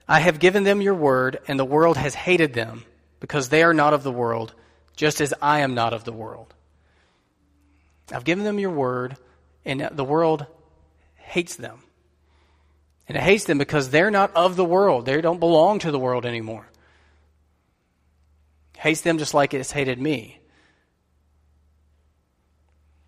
I 0.08 0.20
have 0.20 0.38
given 0.38 0.64
them 0.64 0.80
your 0.80 0.94
word, 0.94 1.40
and 1.46 1.58
the 1.58 1.64
world 1.64 1.96
has 1.96 2.14
hated 2.14 2.54
them, 2.54 2.84
because 3.20 3.48
they 3.48 3.62
are 3.62 3.74
not 3.74 3.94
of 3.94 4.02
the 4.02 4.12
world, 4.12 4.54
just 4.96 5.20
as 5.20 5.34
I 5.40 5.60
am 5.60 5.74
not 5.74 5.92
of 5.92 6.04
the 6.04 6.12
world. 6.12 6.54
I've 8.12 8.24
given 8.24 8.44
them 8.44 8.58
your 8.58 8.70
word, 8.70 9.16
and 9.64 9.88
the 9.92 10.04
world 10.04 10.46
hates 11.16 11.56
them. 11.56 11.80
And 13.08 13.16
it 13.16 13.22
hates 13.22 13.44
them 13.44 13.58
because 13.58 13.90
they're 13.90 14.10
not 14.10 14.34
of 14.34 14.56
the 14.56 14.64
world. 14.64 15.04
They 15.04 15.20
don't 15.20 15.40
belong 15.40 15.78
to 15.80 15.90
the 15.90 15.98
world 15.98 16.24
anymore. 16.24 16.66
Hates 18.78 19.02
them 19.02 19.18
just 19.18 19.34
like 19.34 19.52
it's 19.52 19.72
hated 19.72 20.00
me. 20.00 20.38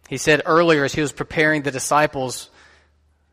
He 0.08 0.18
said 0.18 0.42
earlier 0.46 0.84
as 0.84 0.94
he 0.94 1.00
was 1.00 1.12
preparing 1.12 1.62
the 1.62 1.70
disciples 1.70 2.50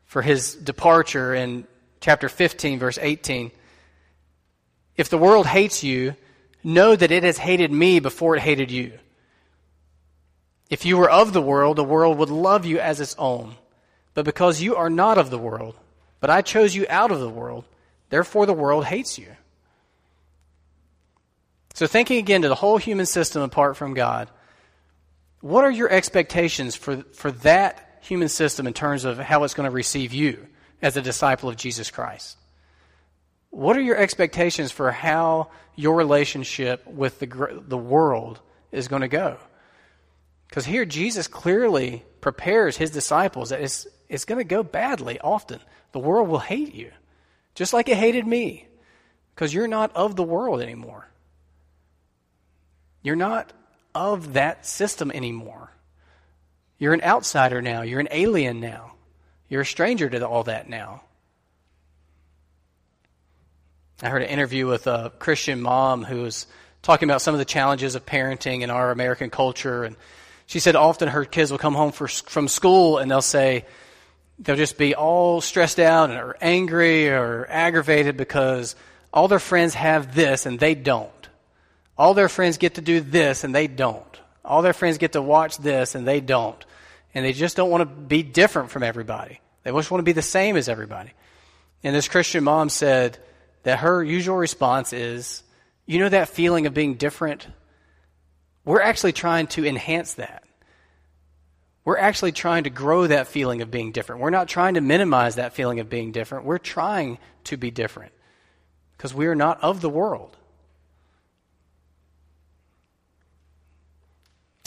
for 0.06 0.22
his 0.22 0.54
departure 0.54 1.34
in 1.34 1.66
chapter 2.00 2.28
15, 2.28 2.78
verse 2.78 2.98
18 3.00 3.50
If 4.96 5.08
the 5.08 5.18
world 5.18 5.46
hates 5.46 5.84
you, 5.84 6.16
know 6.62 6.96
that 6.96 7.10
it 7.10 7.22
has 7.22 7.38
hated 7.38 7.70
me 7.70 8.00
before 8.00 8.36
it 8.36 8.42
hated 8.42 8.70
you. 8.70 8.92
If 10.70 10.84
you 10.84 10.96
were 10.96 11.10
of 11.10 11.32
the 11.32 11.42
world, 11.42 11.76
the 11.76 11.84
world 11.84 12.18
would 12.18 12.30
love 12.30 12.64
you 12.64 12.78
as 12.78 13.00
its 13.00 13.14
own. 13.18 13.56
But 14.14 14.24
because 14.24 14.62
you 14.62 14.76
are 14.76 14.90
not 14.90 15.18
of 15.18 15.30
the 15.30 15.38
world, 15.38 15.76
but 16.20 16.30
I 16.30 16.42
chose 16.42 16.74
you 16.74 16.86
out 16.88 17.10
of 17.10 17.20
the 17.20 17.28
world, 17.28 17.64
therefore 18.08 18.46
the 18.46 18.52
world 18.52 18.86
hates 18.86 19.18
you. 19.18 19.28
So, 21.74 21.88
thinking 21.88 22.18
again 22.18 22.42
to 22.42 22.48
the 22.48 22.54
whole 22.54 22.78
human 22.78 23.04
system 23.04 23.42
apart 23.42 23.76
from 23.76 23.94
God, 23.94 24.30
what 25.44 25.64
are 25.64 25.70
your 25.70 25.90
expectations 25.90 26.74
for, 26.74 27.02
for 27.12 27.30
that 27.30 28.00
human 28.00 28.28
system 28.28 28.66
in 28.66 28.72
terms 28.72 29.04
of 29.04 29.18
how 29.18 29.44
it's 29.44 29.52
going 29.52 29.68
to 29.68 29.74
receive 29.74 30.14
you 30.14 30.46
as 30.80 30.96
a 30.96 31.02
disciple 31.02 31.48
of 31.48 31.56
Jesus 31.56 31.90
Christ? 31.90 32.38
what 33.54 33.76
are 33.76 33.82
your 33.82 33.96
expectations 33.96 34.72
for 34.72 34.90
how 34.90 35.48
your 35.76 35.94
relationship 35.94 36.84
with 36.88 37.20
the, 37.20 37.62
the 37.68 37.78
world 37.78 38.40
is 38.72 38.88
going 38.88 39.02
to 39.02 39.08
go? 39.08 39.36
Because 40.48 40.64
here 40.64 40.84
Jesus 40.84 41.28
clearly 41.28 42.04
prepares 42.20 42.76
his 42.76 42.90
disciples 42.90 43.50
that 43.50 43.60
it's, 43.60 43.86
it's 44.08 44.24
going 44.24 44.40
to 44.40 44.44
go 44.44 44.64
badly 44.64 45.20
often. 45.20 45.60
The 45.92 46.00
world 46.00 46.28
will 46.28 46.40
hate 46.40 46.74
you, 46.74 46.90
just 47.54 47.72
like 47.72 47.88
it 47.88 47.96
hated 47.96 48.26
me, 48.26 48.66
because 49.34 49.54
you're 49.54 49.68
not 49.68 49.94
of 49.94 50.16
the 50.16 50.24
world 50.24 50.60
anymore. 50.60 51.08
You're 53.02 53.14
not 53.14 53.52
of 53.94 54.34
that 54.34 54.66
system 54.66 55.10
anymore. 55.10 55.70
You're 56.78 56.94
an 56.94 57.02
outsider 57.02 57.62
now. 57.62 57.82
You're 57.82 58.00
an 58.00 58.08
alien 58.10 58.60
now. 58.60 58.94
You're 59.48 59.62
a 59.62 59.66
stranger 59.66 60.08
to 60.08 60.26
all 60.26 60.44
that 60.44 60.68
now. 60.68 61.02
I 64.02 64.08
heard 64.08 64.22
an 64.22 64.28
interview 64.28 64.66
with 64.66 64.86
a 64.86 65.12
Christian 65.18 65.60
mom 65.60 66.04
who 66.04 66.22
was 66.22 66.46
talking 66.82 67.08
about 67.08 67.22
some 67.22 67.34
of 67.34 67.38
the 67.38 67.44
challenges 67.44 67.94
of 67.94 68.04
parenting 68.04 68.62
in 68.62 68.70
our 68.70 68.90
American 68.90 69.30
culture. 69.30 69.84
And 69.84 69.96
she 70.46 70.58
said 70.58 70.76
often 70.76 71.08
her 71.08 71.24
kids 71.24 71.50
will 71.50 71.58
come 71.58 71.74
home 71.74 71.92
for, 71.92 72.08
from 72.08 72.48
school 72.48 72.98
and 72.98 73.10
they'll 73.10 73.22
say, 73.22 73.64
they'll 74.38 74.56
just 74.56 74.76
be 74.76 74.94
all 74.94 75.40
stressed 75.40 75.78
out 75.78 76.10
or 76.10 76.36
angry 76.40 77.08
or 77.08 77.46
aggravated 77.48 78.16
because 78.16 78.74
all 79.12 79.28
their 79.28 79.38
friends 79.38 79.74
have 79.74 80.14
this 80.14 80.44
and 80.44 80.58
they 80.58 80.74
don't. 80.74 81.23
All 81.96 82.14
their 82.14 82.28
friends 82.28 82.58
get 82.58 82.74
to 82.74 82.80
do 82.80 83.00
this 83.00 83.44
and 83.44 83.54
they 83.54 83.66
don't. 83.66 84.20
All 84.44 84.62
their 84.62 84.72
friends 84.72 84.98
get 84.98 85.12
to 85.12 85.22
watch 85.22 85.58
this 85.58 85.94
and 85.94 86.06
they 86.06 86.20
don't. 86.20 86.62
And 87.14 87.24
they 87.24 87.32
just 87.32 87.56
don't 87.56 87.70
want 87.70 87.82
to 87.82 87.86
be 87.86 88.22
different 88.22 88.70
from 88.70 88.82
everybody. 88.82 89.40
They 89.62 89.70
just 89.70 89.90
want 89.90 90.00
to 90.00 90.04
be 90.04 90.12
the 90.12 90.22
same 90.22 90.56
as 90.56 90.68
everybody. 90.68 91.12
And 91.82 91.94
this 91.94 92.08
Christian 92.08 92.44
mom 92.44 92.68
said 92.68 93.18
that 93.62 93.78
her 93.80 94.02
usual 94.02 94.36
response 94.36 94.92
is, 94.92 95.42
you 95.86 95.98
know 95.98 96.08
that 96.08 96.28
feeling 96.28 96.66
of 96.66 96.74
being 96.74 96.94
different? 96.94 97.46
We're 98.64 98.80
actually 98.80 99.12
trying 99.12 99.46
to 99.48 99.64
enhance 99.64 100.14
that. 100.14 100.42
We're 101.84 101.98
actually 101.98 102.32
trying 102.32 102.64
to 102.64 102.70
grow 102.70 103.06
that 103.06 103.28
feeling 103.28 103.60
of 103.60 103.70
being 103.70 103.92
different. 103.92 104.22
We're 104.22 104.30
not 104.30 104.48
trying 104.48 104.74
to 104.74 104.80
minimize 104.80 105.34
that 105.34 105.52
feeling 105.52 105.80
of 105.80 105.90
being 105.90 106.12
different. 106.12 106.46
We're 106.46 106.58
trying 106.58 107.18
to 107.44 107.58
be 107.58 107.70
different 107.70 108.12
because 108.96 109.12
we 109.12 109.26
are 109.26 109.34
not 109.34 109.62
of 109.62 109.82
the 109.82 109.90
world. 109.90 110.34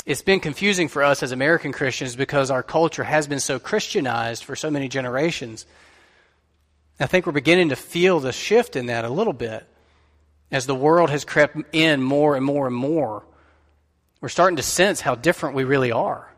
It's 0.07 0.21
been 0.21 0.39
confusing 0.39 0.87
for 0.87 1.03
us 1.03 1.21
as 1.21 1.33
American 1.33 1.73
Christians 1.73 2.15
because 2.15 2.49
our 2.49 2.63
culture 2.63 3.03
has 3.03 3.27
been 3.27 3.41
so 3.41 3.59
Christianized 3.59 4.45
for 4.45 4.55
so 4.55 4.71
many 4.71 4.87
generations. 4.87 5.65
I 6.97 7.07
think 7.07 7.25
we're 7.25 7.33
beginning 7.33 7.69
to 7.69 7.75
feel 7.75 8.21
the 8.21 8.31
shift 8.31 8.77
in 8.77 8.85
that 8.85 9.03
a 9.03 9.09
little 9.09 9.33
bit 9.33 9.67
as 10.49 10.65
the 10.65 10.73
world 10.73 11.09
has 11.09 11.25
crept 11.25 11.57
in 11.73 12.01
more 12.01 12.37
and 12.37 12.45
more 12.45 12.67
and 12.67 12.75
more. 12.75 13.25
We're 14.21 14.29
starting 14.29 14.55
to 14.55 14.63
sense 14.63 15.01
how 15.01 15.15
different 15.15 15.55
we 15.55 15.65
really 15.65 15.91
are. 15.91 16.33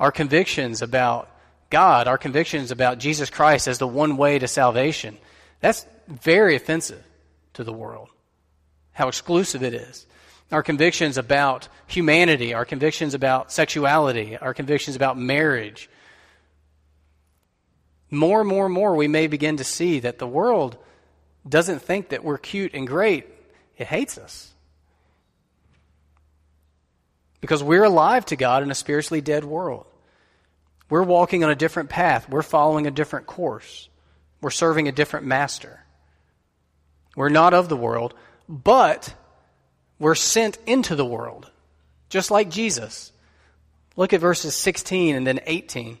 Our 0.00 0.10
convictions 0.10 0.82
about 0.82 1.30
God, 1.70 2.08
our 2.08 2.18
convictions 2.18 2.72
about 2.72 2.98
Jesus 2.98 3.30
Christ 3.30 3.68
as 3.68 3.78
the 3.78 3.86
one 3.86 4.16
way 4.16 4.40
to 4.40 4.48
salvation, 4.48 5.18
that's 5.60 5.86
very 6.08 6.56
offensive 6.56 7.04
to 7.54 7.62
the 7.62 7.72
world. 7.72 8.08
How 8.90 9.06
exclusive 9.06 9.62
it 9.62 9.72
is 9.72 10.04
our 10.50 10.62
convictions 10.62 11.18
about 11.18 11.68
humanity, 11.86 12.54
our 12.54 12.64
convictions 12.64 13.14
about 13.14 13.52
sexuality, 13.52 14.36
our 14.36 14.54
convictions 14.54 14.96
about 14.96 15.18
marriage. 15.18 15.90
More 18.10 18.40
and 18.40 18.48
more 18.48 18.64
and 18.64 18.74
more, 18.74 18.96
we 18.96 19.08
may 19.08 19.26
begin 19.26 19.58
to 19.58 19.64
see 19.64 20.00
that 20.00 20.18
the 20.18 20.26
world 20.26 20.78
doesn't 21.46 21.80
think 21.80 22.10
that 22.10 22.24
we're 22.24 22.38
cute 22.38 22.72
and 22.74 22.86
great, 22.86 23.26
it 23.76 23.86
hates 23.86 24.16
us. 24.16 24.52
Because 27.40 27.62
we're 27.62 27.84
alive 27.84 28.24
to 28.26 28.36
God 28.36 28.62
in 28.62 28.70
a 28.70 28.74
spiritually 28.74 29.20
dead 29.20 29.44
world. 29.44 29.86
We're 30.90 31.02
walking 31.02 31.44
on 31.44 31.50
a 31.50 31.54
different 31.54 31.90
path. 31.90 32.28
We're 32.28 32.42
following 32.42 32.86
a 32.86 32.90
different 32.90 33.26
course. 33.26 33.88
We're 34.40 34.50
serving 34.50 34.88
a 34.88 34.92
different 34.92 35.26
master. 35.26 35.84
We're 37.14 37.28
not 37.28 37.52
of 37.52 37.68
the 37.68 37.76
world, 37.76 38.14
but 38.48 39.14
were 39.98 40.14
sent 40.14 40.58
into 40.66 40.94
the 40.94 41.04
world, 41.04 41.50
just 42.08 42.30
like 42.30 42.50
Jesus. 42.50 43.12
Look 43.96 44.12
at 44.12 44.20
verses 44.20 44.54
16 44.54 45.16
and 45.16 45.26
then 45.26 45.40
18. 45.46 45.98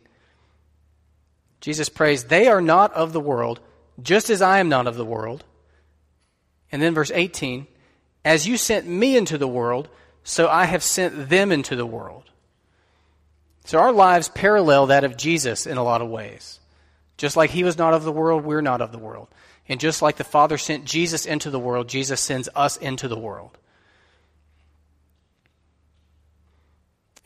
Jesus 1.60 1.88
prays, 1.88 2.24
They 2.24 2.48
are 2.48 2.60
not 2.60 2.92
of 2.94 3.12
the 3.12 3.20
world, 3.20 3.60
just 4.00 4.30
as 4.30 4.40
I 4.40 4.60
am 4.60 4.68
not 4.68 4.86
of 4.86 4.96
the 4.96 5.04
world. 5.04 5.44
And 6.70 6.80
then 6.80 6.94
verse 6.94 7.10
18, 7.12 7.66
As 8.24 8.46
you 8.46 8.56
sent 8.56 8.86
me 8.86 9.16
into 9.16 9.38
the 9.38 9.48
world, 9.48 9.88
so 10.22 10.48
I 10.48 10.66
have 10.66 10.82
sent 10.82 11.28
them 11.28 11.50
into 11.50 11.74
the 11.74 11.86
world. 11.86 12.24
So 13.64 13.78
our 13.78 13.92
lives 13.92 14.28
parallel 14.28 14.86
that 14.86 15.04
of 15.04 15.16
Jesus 15.16 15.66
in 15.66 15.76
a 15.76 15.82
lot 15.82 16.00
of 16.00 16.08
ways. 16.08 16.60
Just 17.16 17.36
like 17.36 17.50
he 17.50 17.64
was 17.64 17.76
not 17.76 17.94
of 17.94 18.04
the 18.04 18.12
world, 18.12 18.44
we're 18.44 18.60
not 18.60 18.80
of 18.80 18.92
the 18.92 18.98
world. 18.98 19.28
And 19.68 19.80
just 19.80 20.00
like 20.00 20.16
the 20.16 20.24
Father 20.24 20.56
sent 20.56 20.84
Jesus 20.84 21.26
into 21.26 21.50
the 21.50 21.58
world, 21.58 21.88
Jesus 21.88 22.20
sends 22.20 22.48
us 22.54 22.76
into 22.76 23.08
the 23.08 23.18
world. 23.18 23.58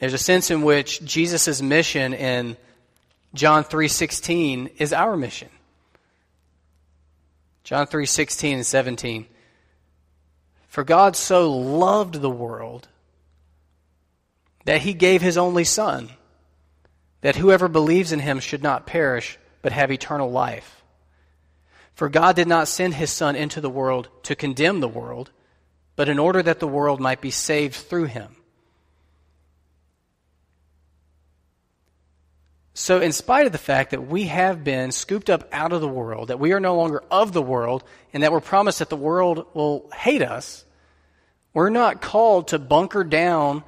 There's 0.03 0.15
a 0.15 0.19
sense 0.19 0.51
in 0.51 0.63
which 0.63 1.01
Jesus' 1.05 1.63
mission 1.63 2.13
in 2.13 2.57
John 3.35 3.63
3:16 3.63 4.69
is 4.79 4.93
our 4.93 5.17
mission. 5.17 5.49
John 7.63 7.87
3:16 7.87 8.55
and 8.57 8.67
17. 8.67 9.29
For 10.67 10.83
God 10.83 11.15
so 11.15 11.49
loved 11.53 12.17
the 12.17 12.29
world 12.29 12.89
that 14.65 14.81
he 14.81 14.93
gave 14.93 15.23
his 15.23 15.39
only 15.39 15.63
son 15.63 16.11
that 17.21 17.37
whoever 17.37 17.69
believes 17.69 18.11
in 18.11 18.19
him 18.19 18.41
should 18.41 18.65
not 18.65 18.89
perish 18.89 19.39
but 19.63 19.71
have 19.71 19.93
eternal 19.93 20.33
life. 20.33 20.83
For 21.95 22.09
God 22.09 22.35
did 22.35 22.49
not 22.49 22.67
send 22.67 22.95
his 22.95 23.13
son 23.13 23.37
into 23.37 23.61
the 23.61 23.71
world 23.71 24.09
to 24.25 24.35
condemn 24.35 24.81
the 24.81 24.89
world, 24.89 25.31
but 25.95 26.09
in 26.09 26.19
order 26.19 26.43
that 26.43 26.59
the 26.59 26.67
world 26.67 26.99
might 26.99 27.21
be 27.21 27.31
saved 27.31 27.77
through 27.77 28.07
him. 28.07 28.42
So, 32.75 33.01
in 33.01 33.13
spite 33.13 33.45
of 33.45 33.53
the 33.53 33.59
fact 33.59 33.91
that 33.91 34.07
we 34.07 34.25
have 34.25 34.65
been 34.65 34.93
scooped 34.93 35.29
up 35.29 35.47
out 35.53 35.73
of 35.73 35.83
the 35.83 35.89
world, 35.89 36.29
that 36.29 36.41
we 36.41 36.53
are 36.53 36.61
no 36.61 36.75
longer 36.77 37.03
of 37.11 37.33
the 37.33 37.43
world, 37.43 37.85
and 38.15 38.23
that 38.23 38.33
we're 38.33 38.41
promised 38.41 38.79
that 38.79 38.89
the 38.89 38.97
world 38.97 39.47
will 39.53 39.91
hate 39.95 40.23
us, 40.23 40.65
we're 41.53 41.69
not 41.69 42.01
called 42.01 42.49
to 42.49 42.59
bunker 42.59 43.05
down 43.05 43.63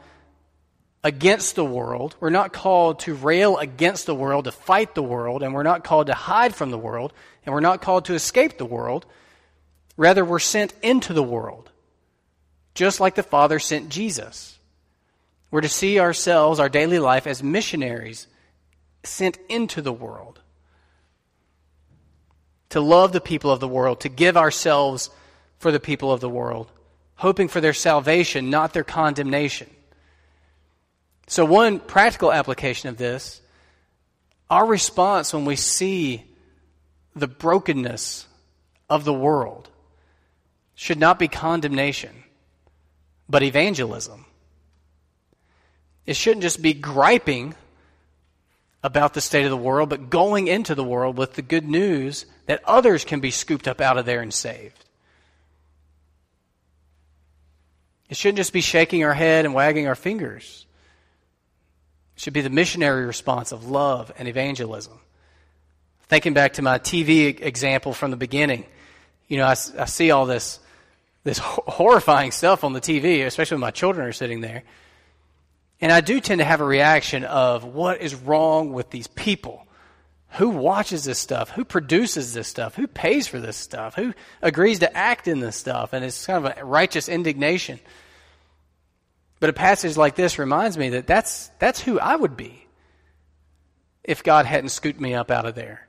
against 1.03 1.55
the 1.55 1.65
world. 1.65 2.17
We're 2.19 2.31
not 2.31 2.55
called 2.55 3.01
to 3.01 3.15
rail 3.15 3.59
against 3.59 4.07
the 4.07 4.15
world, 4.15 4.47
to 4.47 4.53
fight 4.53 4.95
the 4.95 5.03
world, 5.03 5.43
and 5.43 5.53
we're 5.53 5.63
not 5.63 5.85
called 5.85 6.07
to 6.07 6.15
hide 6.15 6.55
from 6.55 6.71
the 6.71 6.79
world, 6.79 7.13
and 7.45 7.53
we're 7.53 7.61
not 7.61 7.83
called 7.83 8.07
to 8.07 8.15
escape 8.15 8.57
the 8.57 8.65
world. 8.65 9.05
Rather, 9.99 10.25
we're 10.25 10.39
sent 10.39 10.73
into 10.83 11.13
the 11.13 11.23
world, 11.23 11.71
just 12.75 13.01
like 13.01 13.17
the 13.17 13.23
Father 13.23 13.59
sent 13.59 13.91
Jesus. 13.91 14.59
We're 15.51 15.61
to 15.61 15.69
see 15.69 16.01
ourselves, 16.01 16.59
our 16.59 16.71
daily 16.71 16.99
life, 16.99 17.27
as 17.27 17.43
missionaries 17.43 18.27
sent 19.07 19.39
into 19.49 19.83
the 19.83 19.93
world 19.93 20.41
to 22.71 22.81
love 22.81 23.13
the 23.13 23.21
people 23.21 23.51
of 23.51 23.61
the 23.61 23.69
world, 23.69 24.01
to 24.01 24.09
give 24.09 24.37
ourselves 24.37 25.11
for 25.59 25.71
the 25.71 25.79
people 25.79 26.11
of 26.11 26.21
the 26.21 26.29
world, 26.29 26.71
hoping 27.15 27.47
for 27.47 27.61
their 27.61 27.73
salvation, 27.73 28.51
not 28.51 28.73
their 28.73 28.83
condemnation. 28.83 29.71
So, 31.27 31.45
one 31.45 31.79
practical 31.79 32.33
application 32.33 32.89
of 32.89 32.97
this 32.97 33.41
our 34.51 34.67
response 34.67 35.33
when 35.33 35.45
we 35.45 35.57
see 35.57 36.25
the 37.17 37.29
brokenness 37.29 38.27
of 38.91 39.05
the 39.05 39.13
world 39.13 39.71
should 40.75 40.99
not 40.99 41.19
be 41.19 41.29
condemnation, 41.29 42.25
but 43.29 43.43
evangelism. 43.43 44.27
It 46.07 46.17
shouldn't 46.17 46.43
just 46.43 46.61
be 46.61 46.75
griping 46.75 47.55
about 48.85 49.15
the 49.15 49.21
state 49.23 49.45
of 49.45 49.51
the 49.51 49.57
world, 49.57 49.89
but 49.89 50.11
going 50.11 50.47
into 50.47 50.75
the 50.75 50.85
world 50.85 51.17
with 51.17 51.33
the 51.33 51.43
good 51.43 51.67
news 51.67 52.27
that 52.45 52.63
others 52.67 53.03
can 53.03 53.19
be 53.19 53.31
scooped 53.31 53.67
up 53.67 53.81
out 53.81 53.97
of 53.97 54.05
there 54.05 54.21
and 54.21 54.33
saved. 54.33 54.85
It 58.11 58.19
shouldn't 58.19 58.37
just 58.37 58.53
be 58.53 58.61
shaking 58.61 59.03
our 59.03 59.15
head 59.15 59.47
and 59.47 59.55
wagging 59.55 59.89
our 59.89 59.95
fingers. 59.95 60.67
It 62.15 62.21
should 62.21 62.35
be 62.35 62.43
the 62.43 62.51
missionary 62.51 63.07
response 63.07 63.53
of 63.53 63.71
love 63.71 64.13
and 64.19 64.29
evangelism. 64.29 65.01
Thinking 66.09 66.35
back 66.35 66.53
to 66.55 66.63
my 66.63 66.79
TV 66.79 67.41
example 67.41 67.95
from 67.95 68.11
the 68.11 68.19
beginning, 68.19 68.67
you 69.29 69.39
know, 69.39 69.47
I, 69.47 69.57
I 69.79 69.87
see 69.87 70.11
all 70.11 70.27
this, 70.27 70.61
this 71.25 71.39
horrifying 71.39 72.33
stuff 72.33 72.65
on 72.65 72.75
the 72.75 72.83
TV, 72.83 73.25
especially 73.25 73.55
when 73.55 73.63
my 73.63 73.71
children 73.71 74.07
are 74.07 74.13
sitting 74.13 74.43
there. 74.43 74.63
And 75.85 75.93
I 75.93 76.01
do 76.01 76.19
tend 76.19 76.39
to 76.39 76.47
have 76.47 76.63
a 76.63 76.65
reaction 76.65 77.25
of 77.25 77.63
what 77.63 78.01
is 78.01 78.15
wrong 78.15 78.73
with 78.73 78.89
these 78.89 79.07
people 79.07 79.67
Who 80.39 80.49
watches 80.49 81.05
this 81.05 81.19
stuff? 81.19 81.51
Who 81.51 81.65
produces 81.65 82.33
this 82.33 82.49
stuff? 82.49 82.75
Who 82.75 82.87
pays 82.87 83.29
for 83.29 83.39
this 83.39 83.57
stuff? 83.57 83.95
Who 83.95 84.15
agrees 84.41 84.79
to 84.79 84.97
act 84.97 85.29
in 85.29 85.41
this 85.41 85.57
stuff? 85.57 85.93
And 85.93 86.03
it's 86.03 86.27
kind 86.27 86.45
of 86.45 86.57
a 86.57 86.65
righteous 86.65 87.09
indignation. 87.09 87.79
But 89.39 89.51
a 89.51 89.53
passage 89.53 89.97
like 89.97 90.17
this 90.17 90.39
reminds 90.39 90.79
me 90.79 90.89
that 90.89 91.07
that's, 91.07 91.51
that's 91.59 91.81
who 91.81 92.01
I 92.01 92.17
would 92.17 92.37
be 92.37 92.67
if 94.03 94.25
God 94.25 94.47
hadn't 94.47 94.71
scooped 94.71 94.99
me 94.99 95.15
up 95.15 95.31
out 95.31 95.47
of 95.47 95.55
there. 95.55 95.87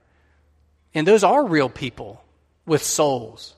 And 0.94 1.08
those 1.08 1.24
are 1.24 1.44
real 1.44 1.70
people 1.70 2.22
with 2.66 2.84
souls. 2.84 3.56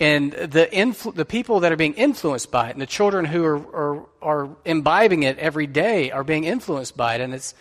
And 0.00 0.32
the, 0.32 0.66
influ- 0.72 1.14
the 1.14 1.26
people 1.26 1.60
that 1.60 1.72
are 1.72 1.76
being 1.76 1.92
influenced 1.92 2.50
by 2.50 2.70
it, 2.70 2.72
and 2.72 2.80
the 2.80 2.86
children 2.86 3.26
who 3.26 3.44
are, 3.44 3.56
are, 3.56 4.06
are 4.22 4.56
imbibing 4.64 5.24
it 5.24 5.38
every 5.38 5.66
day, 5.66 6.10
are 6.10 6.24
being 6.24 6.44
influenced 6.44 6.96
by 6.96 7.16
it. 7.16 7.20
And 7.20 7.34
it's, 7.34 7.54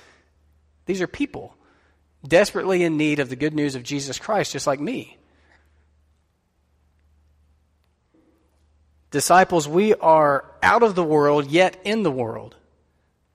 these 0.86 1.02
are 1.02 1.08
people 1.08 1.54
desperately 2.26 2.84
in 2.84 2.96
need 2.96 3.20
of 3.20 3.30
the 3.30 3.36
good 3.36 3.54
news 3.54 3.76
of 3.76 3.84
Jesus 3.84 4.18
Christ, 4.18 4.54
just 4.54 4.68
like 4.68 4.80
me. 4.80 5.18
Disciples, 9.12 9.68
we 9.68 9.94
are 9.96 10.46
out 10.64 10.84
of 10.84 10.96
the 10.96 11.04
world, 11.04 11.52
yet 11.52 11.78
in 11.84 12.04
the 12.04 12.12
world. 12.12 12.56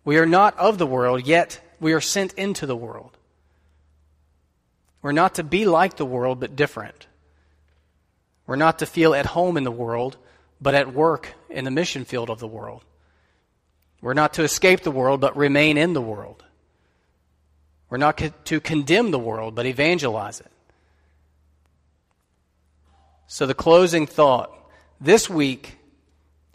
We 0.05 0.19
are 0.19 0.27
not 0.27 0.57
of 0.59 0.79
the 0.79 0.87
world, 0.87 1.27
yet 1.27 1.61
we 1.79 1.93
are 1.93 2.01
sent 2.01 2.33
into 2.35 2.65
the 2.65 2.77
world. 2.77 3.19
We're 5.03 5.13
not 5.13 5.35
to 5.35 5.43
be 5.43 5.67
like 5.67 5.97
the 5.97 6.07
world, 6.07 6.41
but 6.41 6.57
different. 6.57 7.07
We're 8.47 8.57
not 8.57 8.79
to 8.81 8.87
feel 8.87 9.15
at 9.15 9.27
home 9.27 9.57
in 9.57 9.65
the 9.65 9.71
world, 9.71 10.17
but 10.61 10.75
at 10.75 10.93
work 10.93 11.35
in 11.49 11.65
the 11.65 11.71
mission 11.71 12.05
field 12.05 12.31
of 12.31 12.41
the 12.41 12.47
world. 12.47 12.85
We're 14.01 14.15
not 14.15 14.35
to 14.35 14.43
escape 14.43 14.81
the 14.81 14.91
world, 14.91 15.21
but 15.21 15.37
remain 15.37 15.79
in 15.79 15.95
the 15.95 16.03
world. 16.03 16.45
We're 17.89 17.99
not 17.99 18.21
to 18.47 18.61
condemn 18.61 19.11
the 19.11 19.19
world, 19.19 19.55
but 19.55 19.67
evangelize 19.67 20.41
it. 20.41 20.51
So, 23.27 23.47
the 23.47 23.55
closing 23.55 24.07
thought 24.07 24.53
this 25.01 25.31
week, 25.31 25.79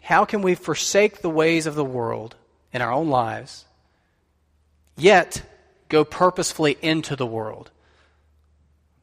how 0.00 0.24
can 0.24 0.42
we 0.42 0.54
forsake 0.54 1.20
the 1.20 1.30
ways 1.30 1.66
of 1.66 1.74
the 1.74 1.84
world 1.84 2.36
in 2.72 2.82
our 2.82 2.92
own 2.92 3.08
lives, 3.08 3.64
yet 4.96 5.42
go 5.88 6.04
purposefully 6.04 6.78
into 6.80 7.16
the 7.16 7.26
world 7.26 7.70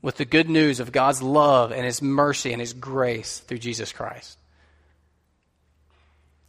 with 0.07 0.15
the 0.15 0.23
good 0.23 0.49
news 0.49 0.79
of 0.79 0.93
God's 0.93 1.21
love 1.21 1.73
and 1.73 1.83
His 1.83 2.01
mercy 2.01 2.53
and 2.53 2.61
His 2.61 2.71
grace 2.71 3.39
through 3.39 3.57
Jesus 3.57 3.91
Christ? 3.91 4.37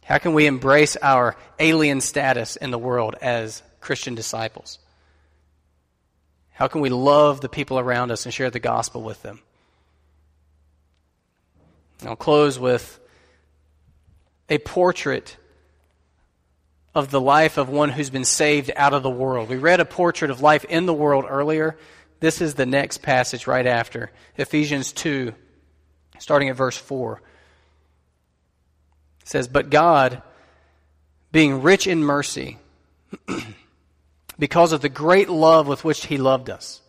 How 0.05 0.17
can 0.17 0.33
we 0.33 0.45
embrace 0.45 0.95
our 0.95 1.35
alien 1.59 1.99
status 1.99 2.55
in 2.55 2.71
the 2.71 2.77
world 2.77 3.15
as 3.21 3.61
Christian 3.81 4.15
disciples? 4.15 4.79
How 6.53 6.69
can 6.69 6.79
we 6.79 6.87
love 6.87 7.41
the 7.41 7.49
people 7.49 7.77
around 7.77 8.11
us 8.11 8.23
and 8.23 8.33
share 8.33 8.49
the 8.49 8.61
gospel 8.61 9.01
with 9.01 9.21
them? 9.23 9.41
I'll 12.05 12.15
close 12.15 12.57
with 12.57 12.97
a 14.47 14.57
portrait 14.59 15.35
of 16.95 17.11
the 17.11 17.19
life 17.19 17.57
of 17.57 17.67
one 17.67 17.89
who's 17.89 18.09
been 18.09 18.23
saved 18.23 18.71
out 18.77 18.93
of 18.93 19.03
the 19.03 19.09
world. 19.09 19.49
We 19.49 19.57
read 19.57 19.81
a 19.81 19.85
portrait 19.85 20.31
of 20.31 20.39
life 20.39 20.63
in 20.63 20.85
the 20.85 20.93
world 20.93 21.25
earlier. 21.27 21.77
This 22.19 22.41
is 22.41 22.55
the 22.55 22.65
next 22.65 23.01
passage 23.01 23.47
right 23.47 23.65
after 23.65 24.11
Ephesians 24.37 24.91
2, 24.91 25.33
starting 26.19 26.49
at 26.49 26.55
verse 26.55 26.77
4. 26.77 27.21
It 29.21 29.27
says, 29.27 29.47
But 29.47 29.69
God, 29.69 30.21
being 31.31 31.61
rich 31.61 31.87
in 31.87 32.03
mercy, 32.03 32.57
because 34.39 34.71
of 34.71 34.81
the 34.81 34.89
great 34.89 35.29
love 35.29 35.67
with 35.67 35.83
which 35.83 36.05
He 36.05 36.17
loved 36.17 36.49
us, 36.49 36.81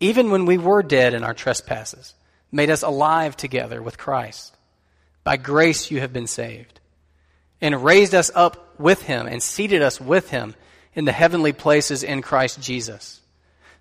even 0.00 0.30
when 0.30 0.46
we 0.46 0.58
were 0.58 0.82
dead 0.82 1.14
in 1.14 1.22
our 1.22 1.34
trespasses, 1.34 2.14
made 2.50 2.70
us 2.70 2.82
alive 2.82 3.36
together 3.36 3.82
with 3.82 3.98
Christ. 3.98 4.56
By 5.24 5.36
grace 5.36 5.90
you 5.90 6.00
have 6.00 6.12
been 6.12 6.26
saved, 6.26 6.80
and 7.60 7.84
raised 7.84 8.14
us 8.14 8.30
up 8.34 8.78
with 8.78 9.02
him 9.02 9.26
and 9.26 9.42
seated 9.42 9.82
us 9.82 10.00
with 10.00 10.30
him 10.30 10.54
in 10.94 11.04
the 11.04 11.12
heavenly 11.12 11.52
places 11.52 12.02
in 12.02 12.20
Christ 12.20 12.60
Jesus, 12.60 13.21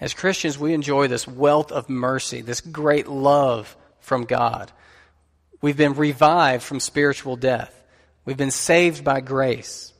As 0.00 0.14
Christians, 0.14 0.58
we 0.58 0.74
enjoy 0.74 1.08
this 1.08 1.26
wealth 1.26 1.72
of 1.72 1.88
mercy, 1.88 2.42
this 2.42 2.60
great 2.60 3.08
love 3.08 3.76
from 4.00 4.24
God. 4.24 4.70
We've 5.62 5.76
been 5.76 5.94
revived 5.94 6.62
from 6.62 6.80
spiritual 6.80 7.36
death. 7.36 7.82
We've 8.24 8.36
been 8.36 8.50
saved 8.50 9.04
by 9.04 9.20
grace. 9.20 9.92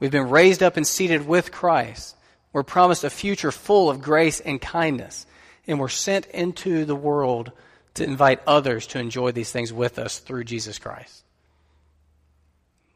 We've 0.00 0.10
been 0.10 0.30
raised 0.30 0.62
up 0.62 0.76
and 0.76 0.86
seated 0.86 1.26
with 1.26 1.52
Christ. 1.52 2.16
We're 2.52 2.64
promised 2.64 3.04
a 3.04 3.10
future 3.10 3.52
full 3.52 3.88
of 3.88 4.02
grace 4.02 4.40
and 4.40 4.60
kindness 4.60 5.26
and 5.66 5.80
we're 5.80 5.88
sent 5.88 6.26
into 6.26 6.84
the 6.84 6.94
world 6.94 7.52
to 7.94 8.04
invite 8.04 8.40
others 8.46 8.86
to 8.88 8.98
enjoy 8.98 9.32
these 9.32 9.50
things 9.50 9.72
with 9.72 9.98
us 9.98 10.18
through 10.18 10.44
Jesus 10.44 10.78
Christ. 10.78 11.24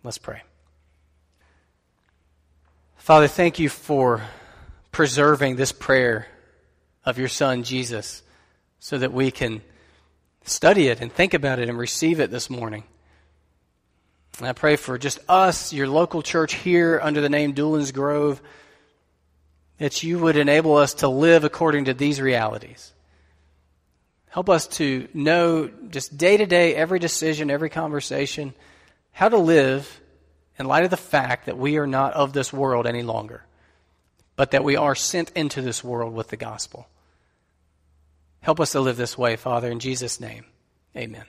Let's 0.03 0.19
pray. 0.19 0.43
Father, 2.97 3.29
thank 3.29 3.59
you 3.59 3.69
for 3.69 4.23
preserving 4.93 5.57
this 5.57 5.73
prayer 5.73 6.27
of 7.05 7.19
your 7.19 7.29
Son, 7.29 7.63
Jesus, 7.63 8.23
so 8.79 8.99
that 8.99 9.13
we 9.13 9.31
can 9.31 9.63
study 10.45 10.89
it 10.89 11.01
and 11.01 11.13
think 11.13 11.35
about 11.35 11.59
it 11.59 11.69
and 11.69 11.79
receive 11.79 12.21
it 12.21 12.31
this 12.31 12.51
morning. 12.51 12.85
And 14.39 14.49
I 14.49 14.53
pray 14.53 14.77
for 14.77 14.99
just 14.99 15.19
us, 15.29 15.73
your 15.73 15.89
local 15.89 16.23
church 16.23 16.55
here 16.55 17.01
under 17.03 17.21
the 17.21 17.29
name 17.29 17.53
Doolin's 17.53 17.93
Grove 17.93 18.41
that 19.79 20.03
you 20.03 20.19
would 20.19 20.37
enable 20.37 20.77
us 20.77 20.95
to 20.95 21.09
live 21.09 21.45
according 21.45 21.87
to 21.87 21.95
these 21.95 22.21
realities. 22.21 22.93
Help 24.29 24.49
us 24.49 24.67
to 24.69 25.09
know 25.13 25.69
just 25.89 26.17
day 26.17 26.37
to 26.37 26.47
day, 26.47 26.75
every 26.75 26.99
decision, 26.99 27.51
every 27.51 27.71
conversation, 27.71 28.55
how 29.11 29.29
to 29.29 29.39
live 29.39 30.01
in 30.59 30.67
light 30.67 30.85
of 30.85 30.91
the 30.91 30.97
fact 30.97 31.47
that 31.47 31.59
we 31.59 31.79
are 31.79 31.87
not 31.87 32.13
of 32.13 32.33
this 32.33 32.53
world 32.53 32.87
any 32.87 33.03
longer, 33.03 33.43
but 34.37 34.53
that 34.53 34.63
we 34.63 34.77
are 34.77 34.95
sent 34.95 35.33
into 35.35 35.63
this 35.63 35.83
world 35.83 36.15
with 36.15 36.29
the 36.29 36.37
gospel. 36.37 36.87
Help 38.41 38.61
us 38.61 38.73
to 38.73 38.81
live 38.81 38.97
this 38.97 39.19
way, 39.19 39.37
Father, 39.37 39.71
in 39.71 39.81
Jesus' 39.81 40.21
name. 40.21 40.45
Amen. 40.97 41.25